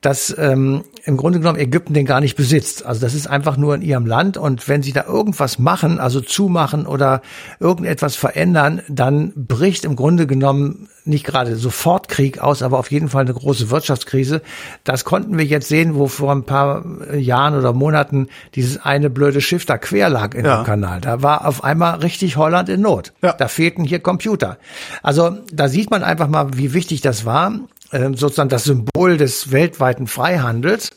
dass 0.00 0.34
ähm, 0.38 0.84
im 1.08 1.16
Grunde 1.16 1.38
genommen 1.38 1.58
Ägypten 1.58 1.94
den 1.94 2.04
gar 2.04 2.20
nicht 2.20 2.36
besitzt. 2.36 2.84
Also 2.84 3.00
das 3.00 3.14
ist 3.14 3.28
einfach 3.28 3.56
nur 3.56 3.74
in 3.74 3.80
ihrem 3.80 4.04
Land 4.04 4.36
und 4.36 4.68
wenn 4.68 4.82
sie 4.82 4.92
da 4.92 5.06
irgendwas 5.06 5.58
machen, 5.58 5.98
also 5.98 6.20
zumachen 6.20 6.86
oder 6.86 7.22
irgendetwas 7.60 8.14
verändern, 8.14 8.82
dann 8.88 9.32
bricht 9.34 9.86
im 9.86 9.96
Grunde 9.96 10.26
genommen 10.26 10.88
nicht 11.06 11.24
gerade 11.24 11.56
sofort 11.56 12.08
Krieg 12.08 12.40
aus, 12.40 12.62
aber 12.62 12.78
auf 12.78 12.90
jeden 12.90 13.08
Fall 13.08 13.22
eine 13.22 13.32
große 13.32 13.70
Wirtschaftskrise. 13.70 14.42
Das 14.84 15.06
konnten 15.06 15.38
wir 15.38 15.46
jetzt 15.46 15.68
sehen, 15.68 15.94
wo 15.94 16.08
vor 16.08 16.32
ein 16.32 16.44
paar 16.44 16.84
Jahren 17.14 17.56
oder 17.56 17.72
Monaten 17.72 18.28
dieses 18.54 18.84
eine 18.84 19.08
blöde 19.08 19.40
Schiff 19.40 19.64
da 19.64 19.78
quer 19.78 20.10
lag 20.10 20.34
in 20.34 20.44
ja. 20.44 20.60
dem 20.60 20.66
Kanal. 20.66 21.00
Da 21.00 21.22
war 21.22 21.46
auf 21.46 21.64
einmal 21.64 22.00
richtig 22.00 22.36
Holland 22.36 22.68
in 22.68 22.82
Not. 22.82 23.14
Ja. 23.22 23.32
Da 23.32 23.48
fehlten 23.48 23.84
hier 23.84 24.00
Computer. 24.00 24.58
Also 25.02 25.38
da 25.50 25.68
sieht 25.68 25.90
man 25.90 26.04
einfach 26.04 26.28
mal, 26.28 26.58
wie 26.58 26.74
wichtig 26.74 27.00
das 27.00 27.24
war 27.24 27.54
sozusagen 27.90 28.48
das 28.48 28.64
Symbol 28.64 29.16
des 29.16 29.50
weltweiten 29.50 30.06
Freihandels, 30.06 30.90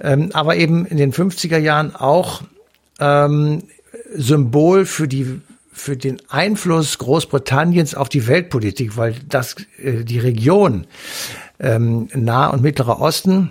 ähm, 0.00 0.30
aber 0.32 0.56
eben 0.56 0.86
in 0.86 0.96
den 0.96 1.12
50er 1.12 1.58
Jahren 1.58 1.94
auch 1.94 2.42
ähm, 2.98 3.62
Symbol 4.14 4.86
für 4.86 5.08
die 5.08 5.40
für 5.72 5.96
den 5.96 6.22
Einfluss 6.28 6.98
Großbritanniens 6.98 7.96
auf 7.96 8.08
die 8.08 8.28
Weltpolitik, 8.28 8.96
weil 8.96 9.16
das 9.28 9.56
äh, 9.82 10.04
die 10.04 10.20
Region 10.20 10.86
ähm, 11.58 12.08
Nah- 12.14 12.48
und 12.48 12.62
Mittlerer 12.62 13.00
Osten 13.00 13.50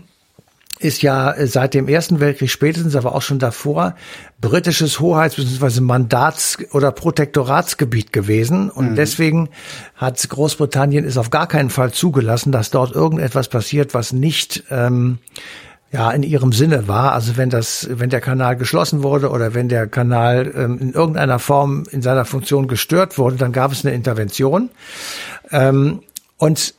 ist 0.83 1.01
ja 1.01 1.33
seit 1.45 1.73
dem 1.73 1.87
Ersten 1.87 2.19
Weltkrieg 2.19 2.51
spätestens, 2.51 2.95
aber 2.95 3.15
auch 3.15 3.21
schon 3.21 3.39
davor, 3.39 3.95
britisches 4.41 4.99
Hoheits- 4.99 5.35
bzw. 5.35 5.81
Mandats- 5.81 6.57
oder 6.73 6.91
Protektoratsgebiet 6.91 8.11
gewesen. 8.11 8.69
Und 8.69 8.91
mhm. 8.91 8.95
deswegen 8.95 9.49
hat 9.95 10.27
Großbritannien 10.27 11.05
es 11.05 11.17
auf 11.17 11.29
gar 11.29 11.47
keinen 11.47 11.69
Fall 11.69 11.91
zugelassen, 11.91 12.51
dass 12.51 12.69
dort 12.69 12.93
irgendetwas 12.93 13.47
passiert, 13.47 13.93
was 13.93 14.11
nicht 14.11 14.65
ähm, 14.69 15.19
ja 15.93 16.11
in 16.11 16.23
ihrem 16.23 16.51
Sinne 16.51 16.87
war. 16.87 17.13
Also 17.13 17.37
wenn 17.37 17.49
das, 17.49 17.87
wenn 17.89 18.09
der 18.09 18.21
Kanal 18.21 18.57
geschlossen 18.57 19.03
wurde 19.03 19.29
oder 19.29 19.53
wenn 19.53 19.69
der 19.69 19.87
Kanal 19.87 20.51
ähm, 20.55 20.79
in 20.79 20.93
irgendeiner 20.93 21.39
Form 21.39 21.83
in 21.91 22.01
seiner 22.01 22.25
Funktion 22.25 22.67
gestört 22.67 23.17
wurde, 23.17 23.37
dann 23.37 23.53
gab 23.53 23.71
es 23.71 23.85
eine 23.85 23.95
Intervention. 23.95 24.69
Ähm, 25.51 26.01
und 26.37 26.73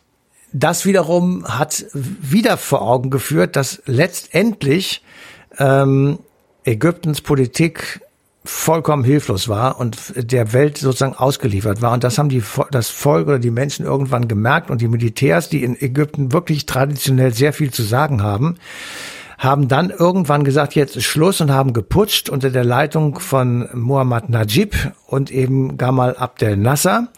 das 0.55 0.87
wiederum 0.87 1.45
hat 1.47 1.85
wieder 1.93 2.57
vor 2.57 2.81
Augen 2.81 3.11
geführt, 3.11 3.57
dass 3.57 3.83
letztendlich 3.87 5.03
ähm, 5.59 6.21
Ägyptens 6.65 7.21
Politik 7.21 8.01
vollkommen 8.45 9.05
hilflos 9.05 9.49
war 9.49 9.81
und 9.81 9.97
der 10.17 10.53
Welt 10.53 10.79
sozusagen 10.79 11.15
ausgeliefert 11.15 11.83
war. 11.83 11.93
Und 11.93 12.05
das 12.05 12.19
haben 12.19 12.29
die, 12.29 12.43
das 12.71 12.89
Volk 12.89 13.27
oder 13.27 13.39
die 13.39 13.51
Menschen 13.51 13.85
irgendwann 13.85 14.29
gemerkt 14.29 14.71
und 14.71 14.81
die 14.81 14.89
Militärs, 14.89 15.49
die 15.49 15.65
in 15.65 15.81
Ägypten 15.81 16.33
wirklich 16.33 16.67
traditionell 16.67 17.35
sehr 17.35 17.53
viel 17.53 17.73
zu 17.73 17.83
sagen 17.83 18.23
haben, 18.23 18.59
haben 19.45 19.69
dann 19.69 19.91
irgendwann 19.91 20.45
gesagt, 20.45 20.75
jetzt 20.75 20.97
ist 20.97 21.05
Schluss 21.05 21.41
und 21.41 21.53
haben 21.53 21.73
geputscht 21.73 22.29
unter 22.29 22.51
der 22.51 22.65
Leitung 22.65 23.21
von 23.21 23.69
Muhammad 23.73 24.29
Najib 24.29 24.75
und 25.07 25.31
eben 25.31 25.77
Gamal 25.77 26.17
Abdel 26.17 26.57
Nasser. 26.57 27.09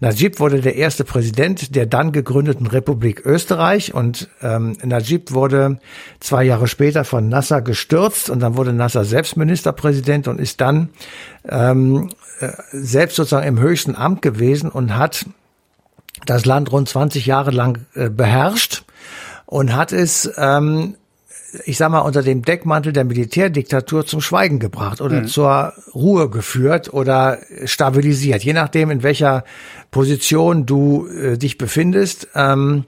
Najib 0.00 0.40
wurde 0.40 0.60
der 0.60 0.76
erste 0.76 1.04
Präsident 1.04 1.74
der 1.74 1.86
dann 1.86 2.12
gegründeten 2.12 2.66
Republik 2.66 3.26
Österreich 3.26 3.92
und 3.92 4.28
ähm, 4.40 4.76
Najib 4.82 5.32
wurde 5.32 5.78
zwei 6.20 6.44
Jahre 6.44 6.68
später 6.68 7.04
von 7.04 7.28
Nasser 7.28 7.60
gestürzt 7.60 8.30
und 8.30 8.40
dann 8.40 8.56
wurde 8.56 8.72
Nasser 8.72 9.04
selbst 9.04 9.36
Ministerpräsident 9.36 10.28
und 10.28 10.40
ist 10.40 10.60
dann 10.60 10.90
ähm, 11.48 12.10
äh, 12.40 12.48
selbst 12.72 13.16
sozusagen 13.16 13.46
im 13.46 13.58
höchsten 13.60 13.96
Amt 13.96 14.22
gewesen 14.22 14.70
und 14.70 14.96
hat 14.96 15.26
das 16.26 16.44
Land 16.44 16.70
rund 16.72 16.88
20 16.88 17.26
Jahre 17.26 17.50
lang 17.50 17.86
äh, 17.94 18.08
beherrscht 18.08 18.84
und 19.46 19.74
hat 19.74 19.92
es 19.92 20.30
ähm, 20.38 20.94
ich 21.64 21.76
sag 21.76 21.90
mal, 21.90 22.00
unter 22.00 22.22
dem 22.22 22.42
Deckmantel 22.42 22.92
der 22.92 23.04
Militärdiktatur 23.04 24.06
zum 24.06 24.20
Schweigen 24.20 24.58
gebracht 24.58 25.00
oder 25.00 25.22
mhm. 25.22 25.26
zur 25.26 25.72
Ruhe 25.94 26.30
geführt 26.30 26.92
oder 26.92 27.38
stabilisiert, 27.64 28.42
je 28.42 28.52
nachdem, 28.52 28.90
in 28.90 29.02
welcher 29.02 29.44
Position 29.90 30.66
du 30.66 31.06
äh, 31.08 31.36
dich 31.36 31.58
befindest. 31.58 32.28
Ähm, 32.34 32.84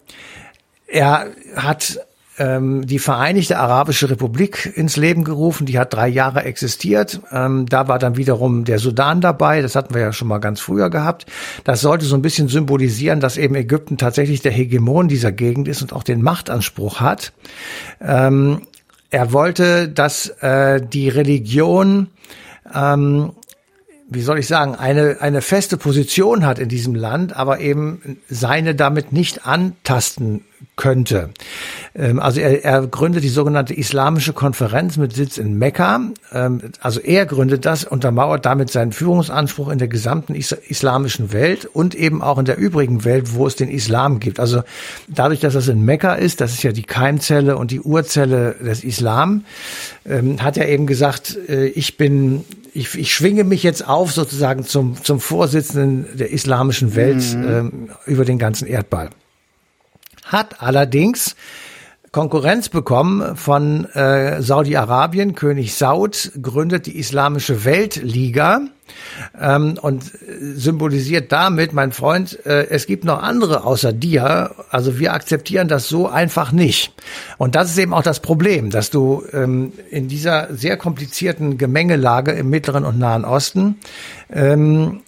er 0.87 1.29
hat 1.57 2.01
ähm, 2.39 2.87
die 2.87 2.99
Vereinigte 2.99 3.59
Arabische 3.59 4.11
Republik 4.11 4.73
ins 4.75 4.97
Leben 4.97 5.25
gerufen. 5.25 5.67
Die 5.67 5.79
hat 5.79 5.93
drei 5.93 6.09
Jahre 6.09 6.45
existiert. 6.45 7.21
Ähm, 7.31 7.67
da 7.67 7.89
war 7.89 7.99
dann 7.99 8.17
wiederum 8.17 8.65
der 8.65 8.79
Sudan 8.79 9.21
dabei. 9.21 9.63
Das 9.63 9.77
hatten 9.77 9.95
wir 9.95 10.01
ja 10.01 10.13
schon 10.13 10.29
mal 10.29 10.39
ganz 10.39 10.61
früher 10.61 10.91
gehabt. 10.91 11.27
Das 11.65 11.81
sollte 11.81 12.05
so 12.05 12.17
ein 12.17 12.23
bisschen 12.23 12.49
symbolisieren, 12.49 13.21
dass 13.21 13.37
eben 13.37 13.55
Ägypten 13.55 13.99
tatsächlich 13.99 14.43
der 14.43 14.53
Hegemon 14.53 15.09
dieser 15.09 15.33
Gegend 15.33 15.69
ist 15.69 15.83
und 15.83 15.93
auch 15.93 16.03
den 16.03 16.23
Machtanspruch 16.23 17.01
hat. 17.01 17.33
Ähm, 18.01 18.63
er 19.11 19.33
wollte, 19.33 19.89
dass 19.89 20.29
äh, 20.41 20.81
die 20.85 21.09
Religion 21.09 22.09
ähm, 22.75 23.33
wie 24.15 24.23
soll 24.23 24.39
ich 24.39 24.47
sagen, 24.47 24.75
eine, 24.75 25.19
eine 25.21 25.43
feste 25.43 25.77
Position 25.77 26.47
hat 26.47 26.59
in 26.59 26.69
diesem 26.69 26.95
Land, 26.95 27.37
aber 27.37 27.61
eben 27.61 28.19
seine 28.29 28.75
damit 28.75 29.13
nicht 29.13 29.47
antasten 29.47 30.43
könnte. 30.77 31.31
Ähm, 31.95 32.21
also 32.21 32.41
er, 32.41 32.65
er 32.65 32.87
gründet 32.87 33.23
die 33.23 33.29
sogenannte 33.29 33.75
Islamische 33.75 34.33
Konferenz 34.33 34.97
mit 34.97 35.13
Sitz 35.13 35.39
in 35.39 35.59
Mekka. 35.59 36.01
Ähm, 36.33 36.61
also 36.81 37.01
er 37.01 37.27
gründet 37.27 37.65
das, 37.65 37.85
untermauert 37.85 38.45
damit 38.45 38.71
seinen 38.71 38.93
Führungsanspruch 38.93 39.69
in 39.69 39.79
der 39.79 39.89
gesamten 39.89 40.35
islamischen 40.35 41.33
Welt 41.33 41.67
und 41.67 41.95
eben 41.95 42.23
auch 42.23 42.39
in 42.39 42.45
der 42.45 42.59
übrigen 42.59 43.05
Welt, 43.05 43.35
wo 43.35 43.47
es 43.47 43.57
den 43.57 43.69
Islam 43.69 44.21
gibt. 44.21 44.41
Also 44.41 44.63
dadurch, 45.09 45.41
dass 45.41 45.55
das 45.55 45.69
in 45.69 45.85
Mekka 45.85 46.15
ist, 46.15 46.41
das 46.41 46.53
ist 46.53 46.63
ja 46.63 46.73
die 46.73 46.83
Keimzelle 46.83 47.57
und 47.57 47.71
die 47.71 47.81
Urzelle 47.81 48.57
des 48.61 48.85
Islam, 48.85 49.45
ähm, 50.07 50.43
hat 50.43 50.57
er 50.57 50.69
eben 50.69 50.87
gesagt, 50.87 51.39
äh, 51.49 51.67
ich 51.67 51.97
bin 51.97 52.45
ich, 52.75 52.95
ich 52.99 53.15
schwinge 53.15 53.45
mich 53.45 53.63
jetzt 53.63 53.87
auf 53.87 54.13
sozusagen 54.13 54.65
zum, 54.65 55.03
zum 55.03 55.21
Vorsitzenden 55.21 56.17
der 56.17 56.31
islamischen 56.31 56.95
Welt 56.97 57.23
mhm. 57.35 57.49
ähm, 57.49 57.91
über 58.07 58.25
den 58.25 58.39
ganzen 58.39 58.67
Erdball 58.67 59.11
hat 60.25 60.63
allerdings 60.63 61.37
Konkurrenz 62.15 62.69
bekommen 62.69 63.35
von 63.35 63.87
äh, 63.87 64.41
Saudi-Arabien. 64.41 65.35
König 65.35 65.75
Saud 65.75 66.31
gründet 66.41 66.87
die 66.87 66.97
Islamische 66.97 67.65
Weltliga 67.65 68.61
ähm, 69.37 69.77
und 69.83 70.13
symbolisiert 70.55 71.33
damit, 71.33 71.73
mein 71.73 71.91
Freund, 71.91 72.39
äh, 72.47 72.69
es 72.69 72.87
gibt 72.87 73.05
noch 73.05 73.21
andere 73.21 73.65
außer 73.65 73.93
dir. 73.93 74.53
Also 74.71 75.01
wir 75.01 75.13
akzeptieren 75.13 75.67
das 75.67 75.89
so 75.89 76.07
einfach 76.07 76.53
nicht. 76.53 76.93
Und 77.37 77.57
das 77.57 77.71
ist 77.71 77.79
eben 77.79 77.93
auch 77.93 78.05
das 78.05 78.21
Problem, 78.21 78.71
dass 78.71 78.91
du 78.91 79.25
ähm, 79.33 79.73
in 79.91 80.07
dieser 80.07 80.55
sehr 80.55 80.77
komplizierten 80.77 81.59
Gemengelage 81.59 82.31
im 82.31 82.49
Mittleren 82.49 82.85
und 82.85 82.97
Nahen 82.97 83.25
Osten 83.25 83.81
ähm, 84.33 85.01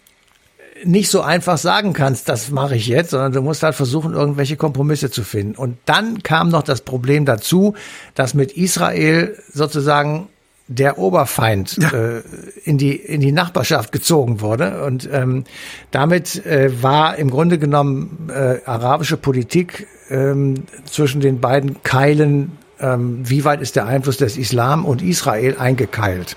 nicht 0.83 1.09
so 1.09 1.21
einfach 1.21 1.57
sagen 1.57 1.93
kannst, 1.93 2.29
das 2.29 2.51
mache 2.51 2.75
ich 2.75 2.87
jetzt, 2.87 3.11
sondern 3.11 3.31
du 3.31 3.41
musst 3.41 3.63
halt 3.63 3.75
versuchen, 3.75 4.13
irgendwelche 4.13 4.57
Kompromisse 4.57 5.09
zu 5.09 5.23
finden. 5.23 5.55
Und 5.55 5.77
dann 5.85 6.23
kam 6.23 6.49
noch 6.49 6.63
das 6.63 6.81
Problem 6.81 7.25
dazu, 7.25 7.73
dass 8.15 8.33
mit 8.33 8.51
Israel 8.53 9.37
sozusagen 9.51 10.29
der 10.67 10.97
Oberfeind 10.97 11.77
ja. 11.77 11.89
äh, 11.91 12.23
in 12.65 12.77
die 12.77 12.95
in 12.95 13.21
die 13.21 13.31
Nachbarschaft 13.31 13.91
gezogen 13.93 14.41
wurde 14.41 14.83
und 14.83 15.07
ähm, 15.11 15.45
damit 15.91 16.45
äh, 16.45 16.83
war 16.83 17.15
im 17.15 17.29
Grunde 17.29 17.57
genommen 17.57 18.29
äh, 18.29 18.59
arabische 18.65 19.15
Politik 19.15 19.87
ähm, 20.09 20.65
zwischen 20.85 21.21
den 21.21 21.39
beiden 21.39 21.81
Keilen, 21.83 22.57
ähm, 22.81 23.21
wie 23.23 23.45
weit 23.45 23.61
ist 23.61 23.77
der 23.77 23.85
Einfluss 23.85 24.17
des 24.17 24.37
Islam 24.37 24.83
und 24.83 25.01
Israel 25.01 25.55
eingekeilt. 25.57 26.35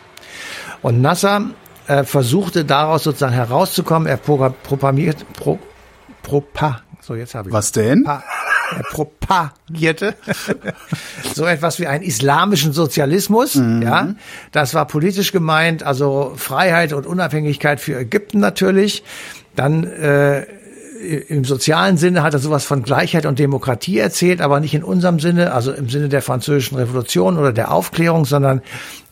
Und 0.81 1.03
Nasser 1.03 1.51
äh, 1.91 2.05
versuchte 2.05 2.65
daraus 2.65 3.03
sozusagen 3.03 3.33
herauszukommen. 3.35 4.07
Er 4.07 4.17
propagiert, 4.17 5.27
pro, 5.33 5.59
propa, 6.23 6.83
so 7.01 7.17
jetzt 7.17 7.35
habe 7.35 7.49
ich. 7.49 7.53
Was 7.53 7.73
denn? 7.73 8.05
Pa, 8.05 8.23
er 8.77 8.85
propagierte 8.85 10.15
so 11.35 11.45
etwas 11.47 11.81
wie 11.81 11.89
einen 11.89 12.05
islamischen 12.05 12.73
Sozialismus. 12.73 13.57
Mhm. 13.57 13.83
Ja, 13.83 14.15
das 14.53 14.75
war 14.75 14.87
politisch 14.87 15.33
gemeint, 15.33 15.83
also 15.83 16.35
Freiheit 16.37 16.93
und 16.93 17.07
Unabhängigkeit 17.07 17.81
für 17.81 17.99
Ägypten 17.99 18.39
natürlich. 18.39 19.03
Dann 19.57 19.83
äh, 19.83 20.47
im 21.01 21.45
sozialen 21.45 21.97
Sinne 21.97 22.23
hat 22.23 22.35
er 22.35 22.41
sowas 22.41 22.65
von 22.65 22.83
Gleichheit 22.83 23.25
und 23.25 23.39
Demokratie 23.39 23.99
erzählt, 23.99 24.41
aber 24.41 24.61
nicht 24.61 24.75
in 24.75 24.85
unserem 24.85 25.19
Sinne, 25.19 25.53
also 25.53 25.73
im 25.73 25.89
Sinne 25.89 26.09
der 26.09 26.23
französischen 26.23 26.77
Revolution 26.77 27.39
oder 27.39 27.53
der 27.53 27.73
Aufklärung, 27.73 28.25
sondern 28.25 28.61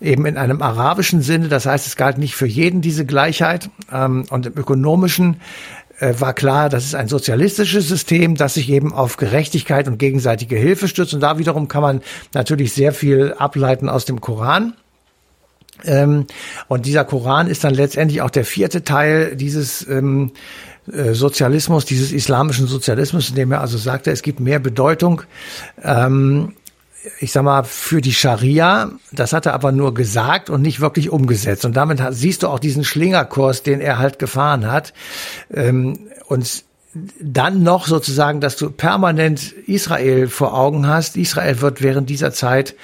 eben 0.00 0.26
in 0.26 0.36
einem 0.36 0.60
arabischen 0.60 1.22
Sinne. 1.22 1.48
Das 1.48 1.66
heißt, 1.66 1.86
es 1.86 1.96
galt 1.96 2.18
nicht 2.18 2.34
für 2.34 2.46
jeden 2.46 2.80
diese 2.80 3.06
Gleichheit. 3.06 3.70
Ähm, 3.92 4.26
und 4.30 4.46
im 4.46 4.56
ökonomischen 4.56 5.40
äh, 5.98 6.14
war 6.18 6.34
klar, 6.34 6.68
das 6.68 6.84
ist 6.84 6.94
ein 6.94 7.08
sozialistisches 7.08 7.88
System, 7.88 8.34
das 8.34 8.54
sich 8.54 8.68
eben 8.70 8.92
auf 8.92 9.16
Gerechtigkeit 9.16 9.88
und 9.88 9.98
gegenseitige 9.98 10.56
Hilfe 10.56 10.88
stützt. 10.88 11.14
Und 11.14 11.20
da 11.20 11.38
wiederum 11.38 11.68
kann 11.68 11.82
man 11.82 12.02
natürlich 12.34 12.72
sehr 12.72 12.92
viel 12.92 13.34
ableiten 13.38 13.88
aus 13.88 14.04
dem 14.04 14.20
Koran. 14.20 14.74
Ähm, 15.84 16.26
und 16.66 16.86
dieser 16.86 17.04
Koran 17.04 17.46
ist 17.46 17.64
dann 17.64 17.74
letztendlich 17.74 18.22
auch 18.22 18.30
der 18.30 18.44
vierte 18.44 18.82
Teil 18.82 19.36
dieses 19.36 19.86
ähm, 19.88 20.32
äh, 20.32 20.67
Sozialismus, 21.14 21.84
dieses 21.84 22.12
islamischen 22.12 22.66
Sozialismus, 22.66 23.30
in 23.30 23.34
dem 23.36 23.52
er 23.52 23.60
also 23.60 23.78
sagte, 23.78 24.10
es 24.10 24.22
gibt 24.22 24.40
mehr 24.40 24.58
Bedeutung 24.58 25.22
ähm, 25.82 26.54
ich 27.20 27.32
sag 27.32 27.42
mal, 27.42 27.64
für 27.64 28.00
die 28.00 28.12
Scharia. 28.12 28.90
Das 29.12 29.32
hat 29.32 29.46
er 29.46 29.54
aber 29.54 29.72
nur 29.72 29.94
gesagt 29.94 30.50
und 30.50 30.62
nicht 30.62 30.80
wirklich 30.80 31.10
umgesetzt. 31.10 31.64
Und 31.64 31.76
damit 31.76 32.02
siehst 32.10 32.42
du 32.42 32.48
auch 32.48 32.58
diesen 32.58 32.84
Schlingerkurs, 32.84 33.62
den 33.62 33.80
er 33.80 33.98
halt 33.98 34.18
gefahren 34.18 34.70
hat. 34.70 34.92
Ähm, 35.52 36.10
und 36.26 36.64
dann 37.20 37.62
noch 37.62 37.86
sozusagen, 37.86 38.40
dass 38.40 38.56
du 38.56 38.70
permanent 38.70 39.52
Israel 39.66 40.28
vor 40.28 40.54
Augen 40.54 40.86
hast. 40.86 41.16
Israel 41.16 41.60
wird 41.60 41.82
während 41.82 42.10
dieser 42.10 42.32
Zeit 42.32 42.74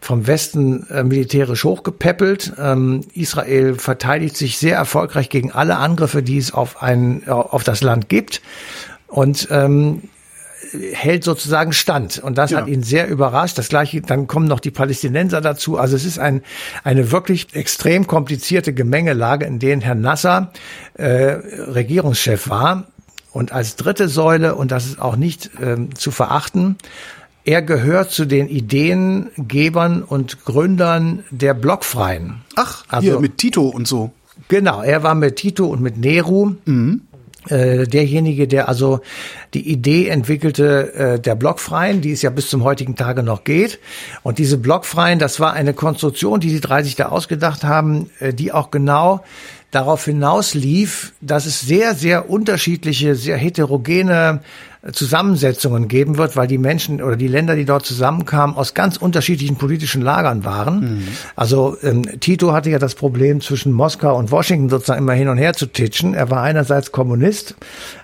vom 0.00 0.26
Westen 0.26 0.86
äh, 0.90 1.04
militärisch 1.04 1.64
hochgepäppelt. 1.64 2.52
Ähm, 2.58 3.02
Israel 3.14 3.74
verteidigt 3.74 4.36
sich 4.36 4.58
sehr 4.58 4.76
erfolgreich 4.76 5.28
gegen 5.28 5.52
alle 5.52 5.76
Angriffe, 5.76 6.22
die 6.22 6.38
es 6.38 6.52
auf 6.52 6.82
ein, 6.82 7.28
auf 7.28 7.64
das 7.64 7.82
Land 7.82 8.08
gibt. 8.08 8.42
Und 9.08 9.48
ähm, 9.50 10.02
hält 10.92 11.24
sozusagen 11.24 11.72
stand. 11.72 12.18
Und 12.18 12.38
das 12.38 12.50
ja. 12.50 12.58
hat 12.58 12.68
ihn 12.68 12.82
sehr 12.82 13.08
überrascht. 13.08 13.58
Das 13.58 13.68
gleiche, 13.68 14.00
dann 14.00 14.26
kommen 14.26 14.46
noch 14.46 14.60
die 14.60 14.70
Palästinenser 14.70 15.40
dazu. 15.40 15.78
Also 15.78 15.96
es 15.96 16.04
ist 16.04 16.18
ein, 16.18 16.42
eine 16.82 17.10
wirklich 17.10 17.54
extrem 17.54 18.06
komplizierte 18.06 18.72
Gemengelage, 18.72 19.44
in 19.46 19.58
denen 19.58 19.82
Herr 19.82 19.94
Nasser 19.94 20.52
äh, 20.94 21.06
Regierungschef 21.06 22.48
war. 22.48 22.88
Und 23.34 23.50
als 23.50 23.74
dritte 23.74 24.08
Säule, 24.08 24.54
und 24.54 24.70
das 24.70 24.86
ist 24.86 25.00
auch 25.00 25.16
nicht 25.16 25.50
ähm, 25.60 25.94
zu 25.96 26.12
verachten, 26.12 26.76
er 27.44 27.62
gehört 27.62 28.12
zu 28.12 28.26
den 28.26 28.48
Ideengebern 28.48 30.02
und 30.04 30.44
Gründern 30.44 31.24
der 31.30 31.52
Blockfreien. 31.52 32.42
Ach, 32.54 32.84
also, 32.88 33.06
hier 33.06 33.20
mit 33.20 33.36
Tito 33.36 33.68
und 33.68 33.88
so. 33.88 34.12
Genau, 34.46 34.82
er 34.82 35.02
war 35.02 35.16
mit 35.16 35.36
Tito 35.36 35.66
und 35.66 35.82
mit 35.82 35.98
Nehru. 35.98 36.54
Mhm. 36.64 37.02
Äh, 37.48 37.86
derjenige, 37.86 38.48
der 38.48 38.68
also 38.68 39.00
die 39.52 39.68
Idee 39.68 40.08
entwickelte 40.08 40.94
äh, 40.94 41.20
der 41.20 41.34
Blockfreien, 41.34 42.00
die 42.00 42.12
es 42.12 42.22
ja 42.22 42.30
bis 42.30 42.48
zum 42.48 42.62
heutigen 42.64 42.96
Tage 42.96 43.22
noch 43.22 43.44
geht. 43.44 43.80
Und 44.22 44.38
diese 44.38 44.56
Blockfreien, 44.56 45.18
das 45.18 45.40
war 45.40 45.52
eine 45.52 45.74
Konstruktion, 45.74 46.40
die 46.40 46.48
die 46.48 46.60
drei 46.60 46.82
sich 46.82 46.96
da 46.96 47.06
ausgedacht 47.06 47.64
haben, 47.64 48.10
äh, 48.20 48.32
die 48.32 48.52
auch 48.52 48.70
genau 48.70 49.24
darauf 49.74 50.04
hinaus 50.04 50.54
lief, 50.54 51.12
dass 51.20 51.46
es 51.46 51.60
sehr, 51.60 51.94
sehr 51.94 52.30
unterschiedliche, 52.30 53.14
sehr 53.14 53.36
heterogene 53.36 54.40
Zusammensetzungen 54.92 55.88
geben 55.88 56.18
wird, 56.18 56.36
weil 56.36 56.46
die 56.46 56.58
Menschen 56.58 57.02
oder 57.02 57.16
die 57.16 57.28
Länder, 57.28 57.56
die 57.56 57.64
dort 57.64 57.86
zusammenkamen, 57.86 58.54
aus 58.54 58.74
ganz 58.74 58.98
unterschiedlichen 58.98 59.56
politischen 59.56 60.02
Lagern 60.02 60.44
waren. 60.44 60.80
Mhm. 60.80 61.08
Also 61.36 61.76
ähm, 61.82 62.20
Tito 62.20 62.52
hatte 62.52 62.70
ja 62.70 62.78
das 62.78 62.94
Problem 62.94 63.40
zwischen 63.40 63.72
Moskau 63.72 64.18
und 64.18 64.30
Washington 64.30 64.68
sozusagen 64.68 64.98
immer 65.00 65.14
hin 65.14 65.28
und 65.28 65.38
her 65.38 65.54
zu 65.54 65.66
titschen. 65.66 66.12
Er 66.12 66.30
war 66.30 66.42
einerseits 66.42 66.92
Kommunist, 66.92 67.54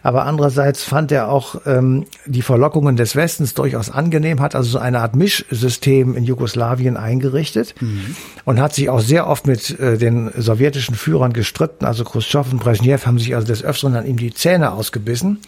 aber 0.02 0.24
andererseits 0.24 0.82
fand 0.82 1.12
er 1.12 1.30
auch 1.30 1.60
ähm, 1.66 2.06
die 2.24 2.42
Verlockungen 2.42 2.96
des 2.96 3.14
Westens 3.14 3.52
durchaus 3.52 3.90
angenehm, 3.90 4.40
hat 4.40 4.54
also 4.54 4.70
so 4.70 4.78
eine 4.78 5.00
Art 5.00 5.14
Mischsystem 5.14 6.16
in 6.16 6.24
Jugoslawien 6.24 6.96
eingerichtet 6.96 7.74
mhm. 7.80 8.16
und 8.46 8.58
hat 8.58 8.74
sich 8.74 8.88
auch 8.88 9.00
sehr 9.00 9.26
oft 9.26 9.46
mit 9.46 9.78
äh, 9.78 9.98
den 9.98 10.30
sowjetischen 10.36 10.94
Führern 10.94 11.34
gestritten. 11.34 11.84
Also 11.84 12.04
Khrushchev 12.04 12.50
und 12.50 12.60
Brezhnev 12.60 13.06
haben 13.06 13.18
sich 13.18 13.34
also 13.34 13.46
des 13.46 13.62
Öfteren 13.62 13.96
an 13.96 14.06
ihm 14.06 14.16
die 14.16 14.32
Zähne 14.32 14.72
ausgebissen. 14.72 15.40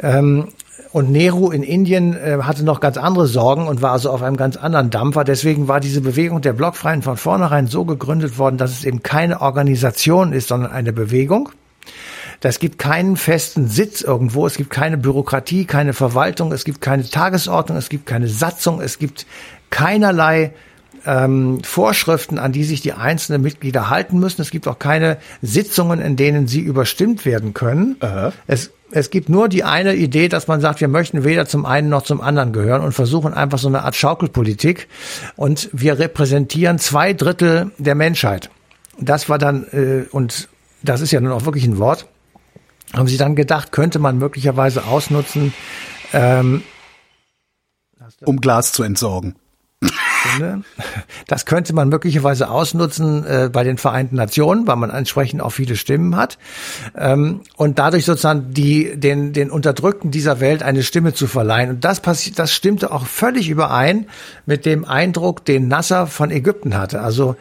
Ähm, 0.00 0.48
und 0.92 1.10
Nehru 1.10 1.50
in 1.50 1.62
Indien 1.62 2.14
äh, 2.14 2.38
hatte 2.42 2.64
noch 2.64 2.80
ganz 2.80 2.98
andere 2.98 3.26
Sorgen 3.26 3.66
und 3.66 3.80
war 3.80 3.92
also 3.92 4.10
auf 4.10 4.22
einem 4.22 4.36
ganz 4.36 4.56
anderen 4.56 4.90
Dampfer. 4.90 5.24
Deswegen 5.24 5.66
war 5.66 5.80
diese 5.80 6.02
Bewegung 6.02 6.42
der 6.42 6.52
Blockfreien 6.52 7.02
von 7.02 7.16
vornherein 7.16 7.66
so 7.66 7.84
gegründet 7.84 8.38
worden, 8.38 8.58
dass 8.58 8.72
es 8.72 8.84
eben 8.84 9.02
keine 9.02 9.40
Organisation 9.40 10.32
ist, 10.32 10.48
sondern 10.48 10.70
eine 10.70 10.92
Bewegung. 10.92 11.48
Das 12.40 12.58
gibt 12.58 12.78
keinen 12.78 13.16
festen 13.16 13.68
Sitz 13.68 14.02
irgendwo, 14.02 14.46
es 14.46 14.56
gibt 14.56 14.70
keine 14.70 14.98
Bürokratie, 14.98 15.64
keine 15.64 15.92
Verwaltung, 15.92 16.50
es 16.52 16.64
gibt 16.64 16.80
keine 16.80 17.08
Tagesordnung, 17.08 17.78
es 17.78 17.88
gibt 17.88 18.04
keine 18.04 18.26
Satzung, 18.26 18.80
es 18.80 18.98
gibt 18.98 19.26
keinerlei 19.70 20.52
ähm, 21.06 21.62
Vorschriften, 21.62 22.38
an 22.38 22.52
die 22.52 22.64
sich 22.64 22.80
die 22.80 22.92
einzelnen 22.92 23.42
Mitglieder 23.42 23.90
halten 23.90 24.18
müssen. 24.18 24.42
Es 24.42 24.50
gibt 24.50 24.66
auch 24.68 24.78
keine 24.78 25.18
Sitzungen, 25.40 26.00
in 26.00 26.16
denen 26.16 26.48
sie 26.48 26.60
überstimmt 26.60 27.24
werden 27.24 27.54
können. 27.54 27.96
Aha. 28.00 28.32
Es, 28.46 28.72
es 28.94 29.10
gibt 29.10 29.28
nur 29.28 29.48
die 29.48 29.64
eine 29.64 29.94
Idee, 29.94 30.28
dass 30.28 30.48
man 30.48 30.60
sagt, 30.60 30.80
wir 30.80 30.88
möchten 30.88 31.24
weder 31.24 31.46
zum 31.46 31.64
einen 31.64 31.88
noch 31.88 32.02
zum 32.02 32.20
anderen 32.20 32.52
gehören 32.52 32.82
und 32.82 32.92
versuchen 32.92 33.32
einfach 33.32 33.58
so 33.58 33.68
eine 33.68 33.82
Art 33.82 33.96
Schaukelpolitik. 33.96 34.86
Und 35.34 35.70
wir 35.72 35.98
repräsentieren 35.98 36.78
zwei 36.78 37.14
Drittel 37.14 37.70
der 37.78 37.94
Menschheit. 37.94 38.50
Das 38.98 39.30
war 39.30 39.38
dann, 39.38 39.66
äh, 39.72 40.04
und 40.12 40.48
das 40.82 41.00
ist 41.00 41.10
ja 41.10 41.20
nun 41.20 41.32
auch 41.32 41.46
wirklich 41.46 41.64
ein 41.64 41.78
Wort, 41.78 42.06
haben 42.92 43.08
sie 43.08 43.16
dann 43.16 43.34
gedacht, 43.34 43.72
könnte 43.72 43.98
man 43.98 44.18
möglicherweise 44.18 44.84
ausnutzen, 44.84 45.54
ähm, 46.12 46.62
um 48.24 48.36
Glas 48.36 48.72
zu 48.72 48.82
entsorgen. 48.82 49.36
Sekunde. 50.22 50.64
Das 51.26 51.46
könnte 51.46 51.72
man 51.72 51.88
möglicherweise 51.88 52.50
ausnutzen 52.50 53.24
äh, 53.24 53.50
bei 53.52 53.64
den 53.64 53.78
Vereinten 53.78 54.16
Nationen, 54.16 54.66
weil 54.66 54.76
man 54.76 54.90
entsprechend 54.90 55.40
auch 55.40 55.50
viele 55.50 55.76
Stimmen 55.76 56.16
hat 56.16 56.38
ähm, 56.96 57.40
und 57.56 57.78
dadurch 57.78 58.04
sozusagen 58.04 58.52
die 58.52 58.92
den 58.96 59.32
den 59.32 59.50
Unterdrückten 59.50 60.10
dieser 60.10 60.40
Welt 60.40 60.62
eine 60.62 60.82
Stimme 60.82 61.14
zu 61.14 61.26
verleihen. 61.26 61.70
Und 61.70 61.84
das 61.84 62.00
passiert, 62.00 62.38
das 62.38 62.52
stimmte 62.52 62.92
auch 62.92 63.06
völlig 63.06 63.48
überein 63.48 64.06
mit 64.46 64.66
dem 64.66 64.84
Eindruck, 64.84 65.44
den 65.44 65.68
Nasser 65.68 66.06
von 66.06 66.30
Ägypten 66.30 66.76
hatte. 66.76 67.00
Also 67.00 67.36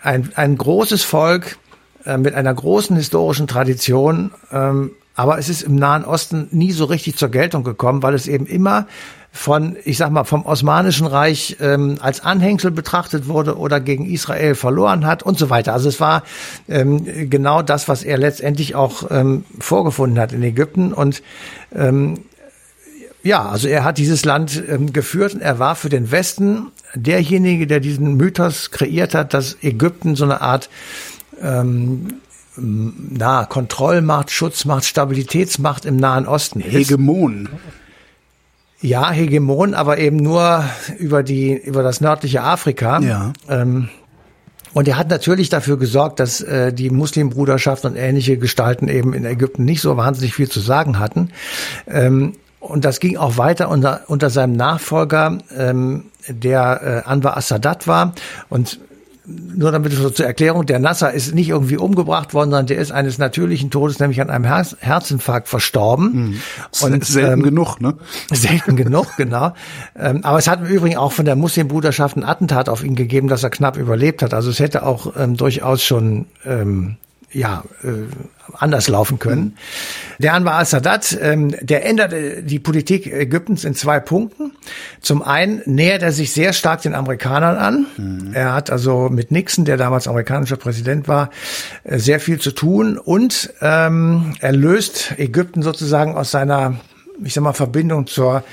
ein 0.00 0.30
ein 0.34 0.56
großes 0.56 1.02
Volk 1.02 1.58
äh, 2.04 2.16
mit 2.18 2.34
einer 2.34 2.54
großen 2.54 2.96
historischen 2.96 3.46
Tradition. 3.46 4.32
Ähm, 4.50 4.92
aber 5.14 5.38
es 5.38 5.50
ist 5.50 5.62
im 5.62 5.76
Nahen 5.76 6.04
Osten 6.06 6.48
nie 6.52 6.72
so 6.72 6.86
richtig 6.86 7.16
zur 7.16 7.28
Geltung 7.28 7.64
gekommen, 7.64 8.02
weil 8.02 8.14
es 8.14 8.26
eben 8.26 8.46
immer 8.46 8.86
von, 9.34 9.76
ich 9.84 9.96
sag 9.96 10.10
mal, 10.10 10.24
vom 10.24 10.44
Osmanischen 10.44 11.06
Reich 11.06 11.56
ähm, 11.58 11.96
als 12.00 12.20
Anhängsel 12.20 12.70
betrachtet 12.70 13.26
wurde 13.28 13.56
oder 13.56 13.80
gegen 13.80 14.04
Israel 14.04 14.54
verloren 14.54 15.06
hat 15.06 15.22
und 15.22 15.38
so 15.38 15.48
weiter. 15.48 15.72
Also 15.72 15.88
es 15.88 16.00
war 16.00 16.22
ähm, 16.68 17.30
genau 17.30 17.62
das, 17.62 17.88
was 17.88 18.04
er 18.04 18.18
letztendlich 18.18 18.74
auch 18.74 19.10
ähm, 19.10 19.44
vorgefunden 19.58 20.20
hat 20.20 20.32
in 20.32 20.42
Ägypten 20.42 20.92
und 20.92 21.22
ähm, 21.74 22.18
ja, 23.24 23.48
also 23.48 23.68
er 23.68 23.84
hat 23.84 23.98
dieses 23.98 24.24
Land 24.24 24.62
ähm, 24.68 24.92
geführt 24.92 25.34
und 25.34 25.40
er 25.40 25.58
war 25.58 25.76
für 25.76 25.88
den 25.88 26.10
Westen 26.10 26.72
derjenige, 26.94 27.66
der 27.66 27.80
diesen 27.80 28.16
Mythos 28.16 28.70
kreiert 28.70 29.14
hat, 29.14 29.32
dass 29.32 29.56
Ägypten 29.62 30.14
so 30.16 30.24
eine 30.24 30.40
Art 30.40 30.68
ähm, 31.40 32.20
na, 32.56 33.44
Kontrollmacht, 33.46 34.30
Schutzmacht, 34.30 34.84
Stabilitätsmacht 34.84 35.86
im 35.86 35.96
Nahen 35.96 36.26
Osten 36.26 36.60
ist. 36.60 36.72
Hegemon. 36.72 37.48
Ja, 38.82 39.10
Hegemon, 39.10 39.74
aber 39.74 39.98
eben 39.98 40.16
nur 40.16 40.64
über 40.98 41.22
die, 41.22 41.54
über 41.54 41.82
das 41.82 42.00
nördliche 42.00 42.42
Afrika. 42.42 43.00
Ja. 43.00 43.32
Ähm, 43.48 43.88
und 44.74 44.88
er 44.88 44.96
hat 44.96 45.08
natürlich 45.08 45.48
dafür 45.50 45.78
gesorgt, 45.78 46.18
dass 46.18 46.40
äh, 46.40 46.72
die 46.72 46.90
Muslimbruderschaft 46.90 47.84
und 47.84 47.94
ähnliche 47.96 48.38
Gestalten 48.38 48.88
eben 48.88 49.14
in 49.14 49.24
Ägypten 49.24 49.64
nicht 49.64 49.82
so 49.82 49.96
wahnsinnig 49.96 50.34
viel 50.34 50.48
zu 50.48 50.60
sagen 50.60 50.98
hatten. 50.98 51.30
Ähm, 51.86 52.34
und 52.58 52.84
das 52.84 53.00
ging 53.00 53.16
auch 53.16 53.36
weiter 53.36 53.68
unter, 53.68 54.02
unter 54.08 54.30
seinem 54.30 54.54
Nachfolger, 54.54 55.38
ähm, 55.56 56.06
der 56.28 57.02
äh, 57.04 57.08
Anwar 57.08 57.36
Assadat 57.36 57.86
war. 57.86 58.14
Und 58.48 58.80
nur 59.24 59.70
damit 59.70 59.92
so 59.92 60.10
zur 60.10 60.26
Erklärung, 60.26 60.66
der 60.66 60.80
Nasser 60.80 61.12
ist 61.12 61.34
nicht 61.34 61.48
irgendwie 61.48 61.76
umgebracht 61.76 62.34
worden, 62.34 62.50
sondern 62.50 62.66
der 62.66 62.78
ist 62.78 62.90
eines 62.90 63.18
natürlichen 63.18 63.70
Todes, 63.70 64.00
nämlich 64.00 64.20
an 64.20 64.30
einem 64.30 64.44
Herz, 64.44 64.76
Herzinfarkt 64.80 65.48
verstorben. 65.48 66.12
Mhm. 66.12 66.40
Und 66.80 67.04
selten 67.04 67.40
ähm, 67.40 67.42
genug, 67.42 67.80
ne? 67.80 67.94
Selten 68.32 68.74
genug, 68.74 69.16
genau. 69.16 69.54
Ähm, 69.96 70.24
aber 70.24 70.38
es 70.38 70.48
hat 70.48 70.60
im 70.60 70.66
Übrigen 70.66 70.96
auch 70.96 71.12
von 71.12 71.24
der 71.24 71.36
Muslimbruderschaft 71.36 72.16
ein 72.16 72.24
Attentat 72.24 72.68
auf 72.68 72.82
ihn 72.82 72.96
gegeben, 72.96 73.28
dass 73.28 73.44
er 73.44 73.50
knapp 73.50 73.76
überlebt 73.76 74.22
hat. 74.22 74.34
Also 74.34 74.50
es 74.50 74.58
hätte 74.58 74.84
auch 74.84 75.12
ähm, 75.16 75.36
durchaus 75.36 75.84
schon 75.84 76.26
ähm, 76.44 76.96
ja, 77.32 77.64
äh, 77.82 77.88
anders 78.54 78.88
laufen 78.88 79.18
können. 79.18 79.56
Der 80.18 80.34
Anwar 80.34 80.54
al-Sadat, 80.54 81.16
ähm, 81.20 81.54
der 81.60 81.86
änderte 81.86 82.42
die 82.42 82.58
Politik 82.58 83.06
Ägyptens 83.06 83.64
in 83.64 83.74
zwei 83.74 84.00
Punkten. 84.00 84.52
Zum 85.00 85.22
einen 85.22 85.62
nähert 85.64 86.02
er 86.02 86.12
sich 86.12 86.32
sehr 86.32 86.52
stark 86.52 86.82
den 86.82 86.94
Amerikanern 86.94 87.56
an. 87.56 87.86
Mhm. 87.96 88.34
Er 88.34 88.52
hat 88.52 88.70
also 88.70 89.08
mit 89.10 89.30
Nixon, 89.30 89.64
der 89.64 89.76
damals 89.76 90.08
amerikanischer 90.08 90.56
Präsident 90.56 91.08
war, 91.08 91.30
äh, 91.84 91.98
sehr 91.98 92.20
viel 92.20 92.40
zu 92.40 92.52
tun 92.52 92.98
und 92.98 93.52
ähm, 93.60 94.34
er 94.40 94.52
löst 94.52 95.14
Ägypten 95.18 95.62
sozusagen 95.62 96.14
aus 96.16 96.30
seiner, 96.30 96.76
ich 97.24 97.34
sag 97.34 97.42
mal, 97.42 97.52
Verbindung 97.52 98.06
zur 98.06 98.44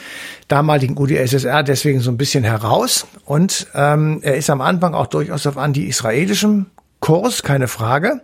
damaligen 0.47 0.97
UdSSR 0.97 1.63
deswegen 1.63 1.99
so 1.99 2.11
ein 2.11 2.17
bisschen 2.17 2.43
heraus. 2.43 3.05
Und 3.25 3.67
ähm, 3.75 4.19
er 4.23 4.35
ist 4.35 4.49
am 4.49 4.61
Anfang 4.61 4.93
auch 4.93 5.07
durchaus 5.07 5.45
auf 5.45 5.57
anti-israelischem 5.57 6.65
Kurs, 7.09 7.41
keine 7.41 7.67
Frage. 7.67 8.21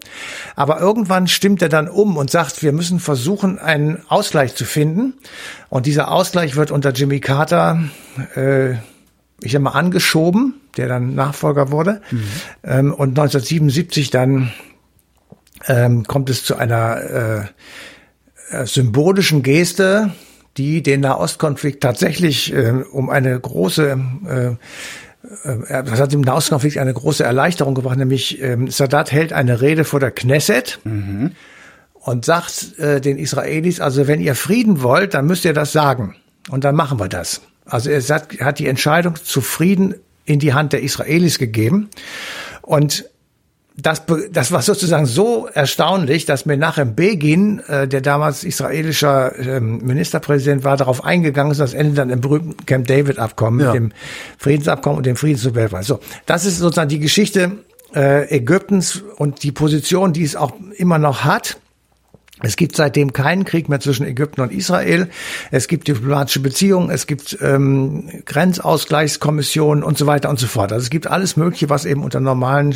Aber 0.55 0.79
irgendwann 0.79 1.27
stimmt 1.27 1.63
er 1.63 1.69
dann 1.69 1.87
um 1.87 2.17
und 2.17 2.29
sagt, 2.29 2.61
wir 2.61 2.71
müssen 2.71 2.99
versuchen, 2.99 3.57
einen 3.57 4.03
Ausgleich 4.09 4.53
zu 4.53 4.63
finden. 4.63 5.15
Und 5.69 5.87
dieser 5.87 6.11
Ausgleich 6.11 6.55
wird 6.55 6.69
unter 6.69 6.91
Jimmy 6.91 7.19
Carter, 7.19 7.83
äh, 8.35 8.73
ich 9.41 9.53
sag 9.53 9.61
mal, 9.63 9.71
angeschoben, 9.71 10.61
der 10.77 10.87
dann 10.87 11.15
Nachfolger 11.15 11.71
wurde. 11.71 12.03
Mhm. 12.11 12.23
Ähm, 12.63 12.93
und 12.93 13.09
1977 13.17 14.11
dann 14.11 14.51
ähm, 15.65 16.03
kommt 16.03 16.29
es 16.29 16.43
zu 16.43 16.55
einer 16.55 17.49
äh, 18.51 18.55
äh, 18.55 18.67
symbolischen 18.67 19.41
Geste, 19.41 20.11
die 20.57 20.83
den 20.83 21.01
Nahostkonflikt 21.01 21.81
tatsächlich 21.81 22.53
äh, 22.53 22.83
um 22.91 23.09
eine 23.09 23.39
große 23.39 23.99
äh, 24.27 24.45
äh, 24.45 24.55
das 25.69 25.99
hat 25.99 26.13
im 26.13 26.21
Nahostkonflikt 26.21 26.77
eine 26.77 26.93
große 26.93 27.23
Erleichterung 27.23 27.75
gebracht, 27.75 27.97
nämlich 27.97 28.41
ähm, 28.41 28.69
Sadat 28.69 29.11
hält 29.11 29.33
eine 29.33 29.61
Rede 29.61 29.83
vor 29.83 29.99
der 29.99 30.11
Knesset 30.11 30.79
mhm. 30.83 31.31
und 31.93 32.25
sagt 32.25 32.77
äh, 32.79 33.01
den 33.01 33.17
Israelis, 33.17 33.79
also 33.79 34.07
wenn 34.07 34.21
ihr 34.21 34.35
Frieden 34.35 34.81
wollt, 34.81 35.13
dann 35.13 35.25
müsst 35.25 35.45
ihr 35.45 35.53
das 35.53 35.71
sagen 35.71 36.15
und 36.49 36.63
dann 36.63 36.75
machen 36.75 36.99
wir 36.99 37.07
das. 37.07 37.41
Also 37.65 37.89
er 37.89 38.01
hat 38.01 38.59
die 38.59 38.67
Entscheidung 38.67 39.15
zu 39.15 39.41
Frieden 39.41 39.95
in 40.25 40.39
die 40.39 40.53
Hand 40.53 40.73
der 40.73 40.81
Israelis 40.81 41.39
gegeben 41.39 41.89
und 42.61 43.05
das, 43.77 44.03
das 44.31 44.51
war 44.51 44.61
sozusagen 44.61 45.05
so 45.05 45.47
erstaunlich, 45.53 46.25
dass 46.25 46.45
Menachem 46.45 46.95
Begin, 46.95 47.59
äh, 47.67 47.87
der 47.87 48.01
damals 48.01 48.43
israelischer 48.43 49.37
ähm, 49.37 49.79
Ministerpräsident 49.79 50.63
war, 50.63 50.77
darauf 50.77 51.03
eingegangen 51.03 51.51
ist, 51.51 51.59
das 51.59 51.73
endet 51.73 51.97
dann 51.97 52.09
im 52.09 52.21
berühmten 52.21 52.65
Camp 52.65 52.87
David 52.87 53.19
Abkommen, 53.19 53.59
ja. 53.59 53.67
mit 53.67 53.75
dem 53.75 53.91
Friedensabkommen 54.37 54.97
und 54.97 55.05
dem 55.05 55.17
Friedensnobelpreis. 55.17 55.87
So, 55.87 55.99
das 56.25 56.45
ist 56.45 56.59
sozusagen 56.59 56.89
die 56.89 56.99
Geschichte 56.99 57.57
äh, 57.93 58.33
Ägyptens 58.33 59.03
und 59.17 59.43
die 59.43 59.51
Position, 59.51 60.13
die 60.13 60.23
es 60.23 60.37
auch 60.37 60.53
immer 60.77 60.97
noch 60.97 61.25
hat. 61.25 61.57
Es 62.45 62.57
gibt 62.57 62.75
seitdem 62.75 63.11
keinen 63.11 63.43
Krieg 63.43 63.69
mehr 63.69 63.79
zwischen 63.79 64.05
Ägypten 64.05 64.41
und 64.41 64.51
Israel. 64.51 65.09
Es 65.49 65.67
gibt 65.67 65.87
diplomatische 65.87 66.39
Beziehungen, 66.39 66.91
es 66.91 67.07
gibt 67.07 67.37
ähm, 67.41 68.09
Grenzausgleichskommissionen 68.25 69.83
und 69.83 69.97
so 69.97 70.05
weiter 70.05 70.29
und 70.29 70.37
so 70.37 70.45
fort. 70.45 70.71
Also 70.71 70.83
es 70.83 70.91
gibt 70.91 71.07
alles 71.07 71.37
Mögliche, 71.37 71.69
was 71.69 71.85
eben 71.85 72.03
unter 72.03 72.19
normalen 72.19 72.75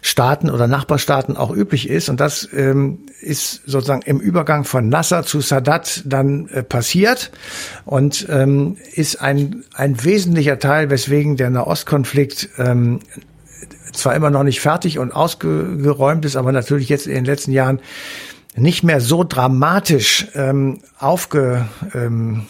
Staaten 0.00 0.48
oder 0.48 0.68
Nachbarstaaten 0.68 1.36
auch 1.36 1.50
üblich 1.50 1.88
ist. 1.88 2.08
Und 2.08 2.20
das 2.20 2.48
ähm, 2.52 3.00
ist 3.20 3.62
sozusagen 3.66 4.02
im 4.02 4.20
Übergang 4.20 4.62
von 4.62 4.88
Nasser 4.88 5.24
zu 5.24 5.40
Sadat 5.40 6.02
dann 6.06 6.48
äh, 6.48 6.62
passiert 6.62 7.32
und 7.84 8.28
ähm, 8.30 8.76
ist 8.94 9.20
ein, 9.20 9.64
ein 9.74 10.04
wesentlicher 10.04 10.60
Teil, 10.60 10.88
weswegen 10.88 11.36
der 11.36 11.50
Nahostkonflikt 11.50 12.50
ähm, 12.58 13.00
zwar 13.92 14.14
immer 14.14 14.30
noch 14.30 14.44
nicht 14.44 14.60
fertig 14.60 15.00
und 15.00 15.10
ausgeräumt 15.10 16.24
ist, 16.24 16.36
aber 16.36 16.52
natürlich 16.52 16.88
jetzt 16.88 17.08
in 17.08 17.14
den 17.14 17.24
letzten 17.24 17.50
Jahren 17.50 17.80
nicht 18.56 18.82
mehr 18.82 19.00
so 19.00 19.24
dramatisch 19.24 20.26
ähm, 20.34 20.80
aufgeflammt 20.98 21.68
ähm, 21.94 22.46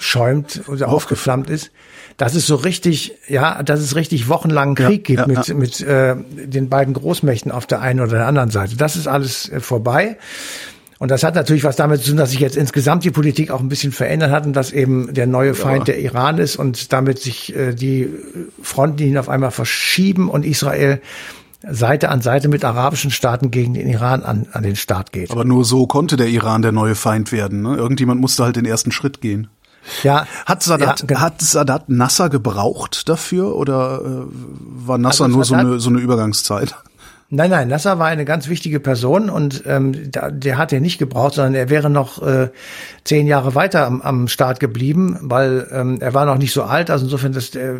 schäumt 0.00 0.62
oder 0.68 0.88
aufgeflammt 0.88 1.50
ist, 1.50 1.72
dass 2.16 2.34
es 2.34 2.46
so 2.46 2.54
richtig, 2.54 3.14
ja, 3.28 3.62
dass 3.62 3.80
es 3.80 3.96
richtig 3.96 4.28
wochenlangen 4.28 4.74
Krieg 4.74 5.08
ja, 5.08 5.24
gibt 5.24 5.48
ja, 5.48 5.54
mit, 5.54 5.80
ja. 5.80 6.14
mit 6.14 6.26
äh, 6.40 6.46
den 6.46 6.68
beiden 6.68 6.94
Großmächten 6.94 7.50
auf 7.50 7.66
der 7.66 7.80
einen 7.80 8.00
oder 8.00 8.18
der 8.18 8.26
anderen 8.26 8.50
Seite. 8.50 8.76
Das 8.76 8.96
ist 8.96 9.08
alles 9.08 9.48
äh, 9.48 9.60
vorbei. 9.60 10.16
Und 10.98 11.10
das 11.10 11.24
hat 11.24 11.34
natürlich 11.34 11.64
was 11.64 11.74
damit 11.74 12.00
zu 12.02 12.10
tun, 12.10 12.18
dass 12.18 12.30
sich 12.30 12.38
jetzt 12.38 12.56
insgesamt 12.56 13.02
die 13.02 13.10
Politik 13.10 13.50
auch 13.50 13.58
ein 13.58 13.68
bisschen 13.68 13.90
verändert 13.90 14.30
hat 14.30 14.46
und 14.46 14.52
dass 14.52 14.70
eben 14.70 15.12
der 15.12 15.26
neue 15.26 15.54
Feind 15.54 15.88
der 15.88 15.98
Iran 15.98 16.38
ist 16.38 16.54
und 16.54 16.92
damit 16.92 17.18
sich 17.18 17.56
äh, 17.56 17.74
die 17.74 18.08
Frontlinien 18.62 19.18
auf 19.18 19.28
einmal 19.28 19.50
verschieben 19.50 20.30
und 20.30 20.44
Israel 20.44 21.00
Seite 21.70 22.08
an 22.08 22.20
Seite 22.20 22.48
mit 22.48 22.64
arabischen 22.64 23.10
Staaten 23.10 23.50
gegen 23.50 23.74
den 23.74 23.88
Iran 23.88 24.22
an, 24.22 24.46
an 24.52 24.62
den 24.62 24.76
Start 24.76 25.12
geht. 25.12 25.30
Aber 25.30 25.44
nur 25.44 25.64
so 25.64 25.86
konnte 25.86 26.16
der 26.16 26.28
Iran 26.28 26.62
der 26.62 26.72
neue 26.72 26.94
Feind 26.94 27.32
werden. 27.32 27.62
Ne? 27.62 27.76
Irgendjemand 27.76 28.20
musste 28.20 28.44
halt 28.44 28.56
den 28.56 28.64
ersten 28.64 28.92
Schritt 28.92 29.20
gehen. 29.20 29.48
Ja, 30.02 30.26
hat 30.46 30.62
Sadat, 30.62 31.00
ja, 31.00 31.06
genau. 31.06 31.20
hat 31.20 31.40
Sadat 31.40 31.88
Nasser 31.88 32.28
gebraucht 32.28 33.08
dafür 33.08 33.56
oder 33.56 34.00
äh, 34.04 34.26
war 34.30 34.98
Nasser 34.98 35.24
also 35.24 35.36
nur 35.36 35.44
Sadat, 35.44 35.64
so 35.64 35.70
eine, 35.70 35.80
so 35.80 35.90
eine 35.90 35.98
Übergangszeit? 35.98 36.76
Nein, 37.34 37.48
nein, 37.48 37.68
Nasser 37.68 37.98
war 37.98 38.08
eine 38.08 38.26
ganz 38.26 38.48
wichtige 38.48 38.78
Person 38.78 39.30
und 39.30 39.62
ähm, 39.64 40.10
der, 40.12 40.30
der 40.30 40.58
hat 40.58 40.70
er 40.70 40.80
nicht 40.80 40.98
gebraucht, 40.98 41.32
sondern 41.32 41.54
er 41.54 41.70
wäre 41.70 41.88
noch 41.88 42.20
äh, 42.20 42.50
zehn 43.04 43.26
Jahre 43.26 43.54
weiter 43.54 43.86
am, 43.86 44.02
am 44.02 44.28
Start 44.28 44.60
geblieben, 44.60 45.16
weil 45.22 45.66
ähm, 45.72 45.96
er 46.02 46.12
war 46.12 46.26
noch 46.26 46.36
nicht 46.36 46.52
so 46.52 46.64
alt. 46.64 46.90
Also 46.90 47.06
insofern, 47.06 47.32
dass 47.32 47.50
der 47.50 47.76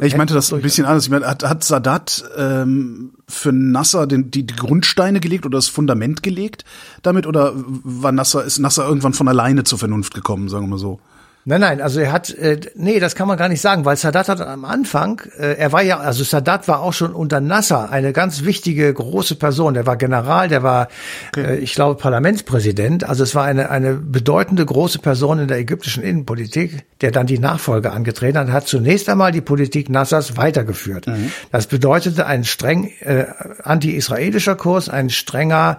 ich 0.00 0.16
meinte 0.16 0.34
das 0.34 0.52
ein 0.52 0.60
bisschen 0.60 0.86
anders. 0.86 1.04
Ich 1.06 1.10
meine, 1.10 1.26
hat, 1.26 1.42
hat 1.42 1.64
Sadat 1.64 2.22
ähm, 2.36 3.10
für 3.26 3.50
Nasser 3.50 4.06
den, 4.06 4.30
die, 4.30 4.46
die 4.46 4.54
Grundsteine 4.54 5.18
gelegt 5.18 5.46
oder 5.46 5.58
das 5.58 5.66
Fundament 5.66 6.22
gelegt 6.22 6.64
damit 7.02 7.26
oder 7.26 7.54
war 7.56 8.12
Nasser 8.12 8.44
ist 8.44 8.60
Nasser 8.60 8.86
irgendwann 8.86 9.14
von 9.14 9.26
alleine 9.26 9.64
zur 9.64 9.80
Vernunft 9.80 10.14
gekommen, 10.14 10.48
sagen 10.48 10.66
wir 10.66 10.70
mal 10.70 10.78
so? 10.78 11.00
Nein, 11.46 11.62
nein, 11.62 11.80
also 11.80 12.00
er 12.00 12.12
hat, 12.12 12.30
äh, 12.30 12.60
nee, 12.74 13.00
das 13.00 13.14
kann 13.14 13.26
man 13.26 13.38
gar 13.38 13.48
nicht 13.48 13.62
sagen, 13.62 13.86
weil 13.86 13.96
Sadat 13.96 14.28
hat 14.28 14.42
am 14.42 14.66
Anfang, 14.66 15.22
äh, 15.38 15.54
er 15.54 15.72
war 15.72 15.82
ja, 15.82 15.98
also 15.98 16.22
Sadat 16.22 16.68
war 16.68 16.80
auch 16.80 16.92
schon 16.92 17.14
unter 17.14 17.40
Nasser 17.40 17.90
eine 17.90 18.12
ganz 18.12 18.44
wichtige, 18.44 18.92
große 18.92 19.36
Person. 19.36 19.72
Der 19.72 19.86
war 19.86 19.96
General, 19.96 20.48
der 20.48 20.62
war, 20.62 20.88
okay. 21.28 21.54
äh, 21.54 21.56
ich 21.56 21.74
glaube, 21.74 21.94
Parlamentspräsident. 21.94 23.08
Also 23.08 23.22
es 23.22 23.34
war 23.34 23.44
eine, 23.44 23.70
eine 23.70 23.94
bedeutende, 23.94 24.66
große 24.66 24.98
Person 24.98 25.38
in 25.38 25.48
der 25.48 25.58
ägyptischen 25.58 26.02
Innenpolitik, 26.02 26.84
der 27.00 27.10
dann 27.10 27.26
die 27.26 27.38
Nachfolge 27.38 27.90
angetreten 27.90 28.36
hat, 28.36 28.50
hat 28.50 28.68
zunächst 28.68 29.08
einmal 29.08 29.32
die 29.32 29.40
Politik 29.40 29.88
Nassers 29.88 30.36
weitergeführt. 30.36 31.06
Mhm. 31.06 31.32
Das 31.50 31.68
bedeutete 31.68 32.26
ein 32.26 32.44
streng 32.44 32.92
äh, 33.00 33.24
anti-israelischer 33.62 34.56
Kurs, 34.56 34.90
ein 34.90 35.08
strenger, 35.08 35.78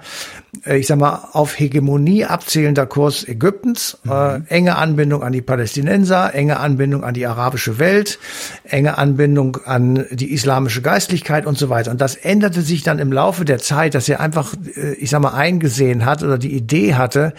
ich 0.65 0.87
sag 0.87 0.99
mal, 0.99 1.29
auf 1.31 1.57
Hegemonie 1.57 2.25
abzählender 2.25 2.85
Kurs 2.85 3.27
Ägyptens, 3.27 3.97
mhm. 4.03 4.11
äh, 4.11 4.41
enge 4.49 4.75
Anbindung 4.75 5.23
an 5.23 5.31
die 5.31 5.41
Palästinenser, 5.41 6.35
enge 6.35 6.59
Anbindung 6.59 7.03
an 7.03 7.13
die 7.13 7.25
arabische 7.25 7.79
Welt, 7.79 8.19
enge 8.63 8.97
Anbindung 8.97 9.57
an 9.65 10.05
die 10.11 10.33
islamische 10.33 10.81
Geistlichkeit 10.81 11.45
und 11.45 11.57
so 11.57 11.69
weiter. 11.69 11.91
Und 11.91 12.01
das 12.01 12.15
änderte 12.15 12.61
sich 12.61 12.83
dann 12.83 12.99
im 12.99 13.13
Laufe 13.13 13.45
der 13.45 13.59
Zeit, 13.59 13.95
dass 13.95 14.09
er 14.09 14.19
einfach, 14.19 14.53
äh, 14.75 14.93
ich 14.93 15.09
sag 15.09 15.21
mal, 15.21 15.33
eingesehen 15.33 16.05
hat 16.05 16.21
oder 16.21 16.37
die 16.37 16.53
Idee 16.53 16.95
hatte, 16.95 17.33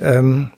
ähm, 0.00 0.50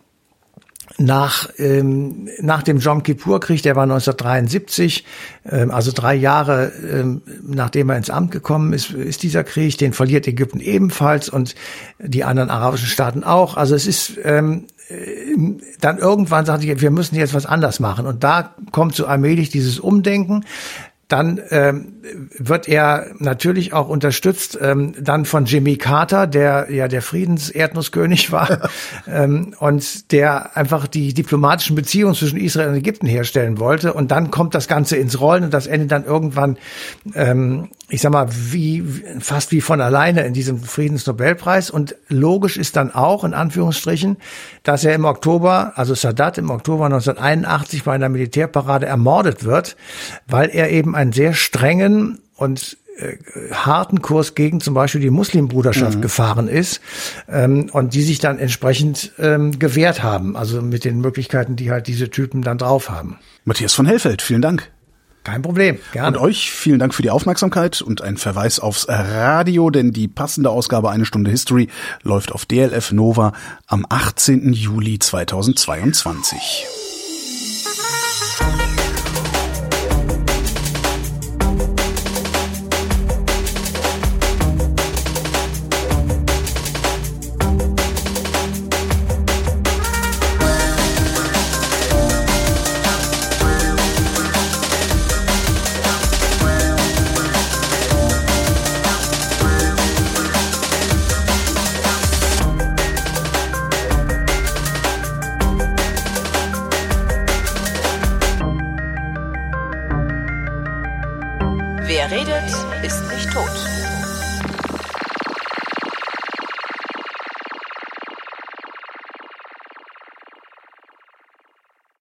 nach, 0.98 1.50
ähm, 1.58 2.28
nach 2.40 2.62
dem 2.62 2.78
Jom 2.78 3.02
Kippur-Krieg, 3.02 3.62
der 3.62 3.76
war 3.76 3.82
1973, 3.82 5.04
ähm, 5.50 5.70
also 5.70 5.92
drei 5.92 6.14
Jahre 6.14 6.72
ähm, 6.90 7.22
nachdem 7.42 7.90
er 7.90 7.96
ins 7.96 8.10
Amt 8.10 8.30
gekommen 8.30 8.72
ist, 8.72 8.90
ist 8.90 9.22
dieser 9.22 9.44
Krieg, 9.44 9.76
den 9.78 9.92
verliert 9.92 10.26
Ägypten 10.26 10.60
ebenfalls 10.60 11.28
und 11.28 11.54
die 11.98 12.24
anderen 12.24 12.50
arabischen 12.50 12.88
Staaten 12.88 13.24
auch. 13.24 13.56
Also 13.56 13.74
es 13.74 13.86
ist 13.86 14.18
ähm, 14.24 14.66
dann 15.80 15.98
irgendwann 15.98 16.46
sagte 16.46 16.66
ich, 16.66 16.80
wir 16.80 16.90
müssen 16.90 17.16
jetzt 17.16 17.34
was 17.34 17.44
anders 17.44 17.80
machen. 17.80 18.06
Und 18.06 18.22
da 18.22 18.54
kommt 18.70 18.94
so 18.94 19.06
allmählich 19.06 19.50
dieses 19.50 19.80
Umdenken 19.80 20.44
dann 21.08 21.40
ähm, 21.50 21.92
wird 22.36 22.68
er 22.68 23.06
natürlich 23.18 23.72
auch 23.72 23.88
unterstützt 23.88 24.58
ähm, 24.60 24.92
dann 25.00 25.24
von 25.24 25.44
Jimmy 25.44 25.76
Carter, 25.76 26.26
der 26.26 26.66
ja 26.70 26.88
der 26.88 27.00
Friedenserdnusskönig 27.00 28.32
war 28.32 28.70
ähm, 29.06 29.54
und 29.58 30.10
der 30.12 30.56
einfach 30.56 30.88
die 30.88 31.14
diplomatischen 31.14 31.76
Beziehungen 31.76 32.14
zwischen 32.14 32.38
Israel 32.38 32.70
und 32.70 32.76
Ägypten 32.76 33.06
herstellen 33.06 33.58
wollte. 33.58 33.92
Und 33.92 34.10
dann 34.10 34.32
kommt 34.32 34.54
das 34.54 34.66
Ganze 34.66 34.96
ins 34.96 35.20
Rollen 35.20 35.44
und 35.44 35.54
das 35.54 35.66
endet 35.66 35.92
dann 35.92 36.04
irgendwann, 36.04 36.58
ähm, 37.14 37.68
ich 37.88 38.00
sag 38.00 38.12
mal, 38.12 38.28
wie 38.30 38.82
fast 39.20 39.52
wie 39.52 39.60
von 39.60 39.80
alleine 39.80 40.26
in 40.26 40.34
diesem 40.34 40.58
Friedensnobelpreis. 40.58 41.70
Und 41.70 41.94
logisch 42.08 42.56
ist 42.56 42.74
dann 42.74 42.92
auch 42.92 43.22
in 43.22 43.32
Anführungsstrichen, 43.32 44.16
dass 44.64 44.84
er 44.84 44.94
im 44.94 45.04
Oktober, 45.04 45.72
also 45.76 45.94
Sadat 45.94 46.38
im 46.38 46.50
Oktober 46.50 46.86
1981 46.86 47.84
bei 47.84 47.94
einer 47.94 48.08
Militärparade 48.08 48.86
ermordet 48.86 49.44
wird, 49.44 49.76
weil 50.26 50.50
er 50.50 50.70
eben 50.70 50.96
einen 50.96 51.12
sehr 51.12 51.32
strengen 51.34 52.18
und 52.34 52.76
äh, 52.98 53.18
harten 53.52 54.02
Kurs 54.02 54.34
gegen 54.34 54.60
zum 54.60 54.74
Beispiel 54.74 55.00
die 55.00 55.10
Muslimbruderschaft 55.10 55.98
mhm. 55.98 56.02
gefahren 56.02 56.48
ist 56.48 56.80
ähm, 57.28 57.68
und 57.72 57.94
die 57.94 58.02
sich 58.02 58.18
dann 58.18 58.38
entsprechend 58.38 59.12
ähm, 59.18 59.58
gewehrt 59.58 60.02
haben, 60.02 60.36
also 60.36 60.60
mit 60.60 60.84
den 60.84 61.00
Möglichkeiten, 61.00 61.54
die 61.54 61.70
halt 61.70 61.86
diese 61.86 62.10
Typen 62.10 62.42
dann 62.42 62.58
drauf 62.58 62.90
haben. 62.90 63.18
Matthias 63.44 63.74
von 63.74 63.86
Hellfeld, 63.86 64.22
vielen 64.22 64.42
Dank. 64.42 64.70
Kein 65.26 65.42
Problem, 65.42 65.80
gerne. 65.90 66.16
Und 66.16 66.24
euch 66.24 66.52
vielen 66.52 66.78
Dank 66.78 66.94
für 66.94 67.02
die 67.02 67.10
Aufmerksamkeit 67.10 67.82
und 67.82 68.00
ein 68.00 68.16
Verweis 68.16 68.60
aufs 68.60 68.86
Radio, 68.88 69.70
denn 69.70 69.90
die 69.90 70.06
passende 70.06 70.50
Ausgabe 70.50 70.88
Eine 70.90 71.04
Stunde 71.04 71.32
History 71.32 71.68
läuft 72.04 72.30
auf 72.30 72.46
DLF 72.46 72.92
Nova 72.92 73.32
am 73.66 73.84
18. 73.88 74.52
Juli 74.52 75.00
2022. 75.00 76.85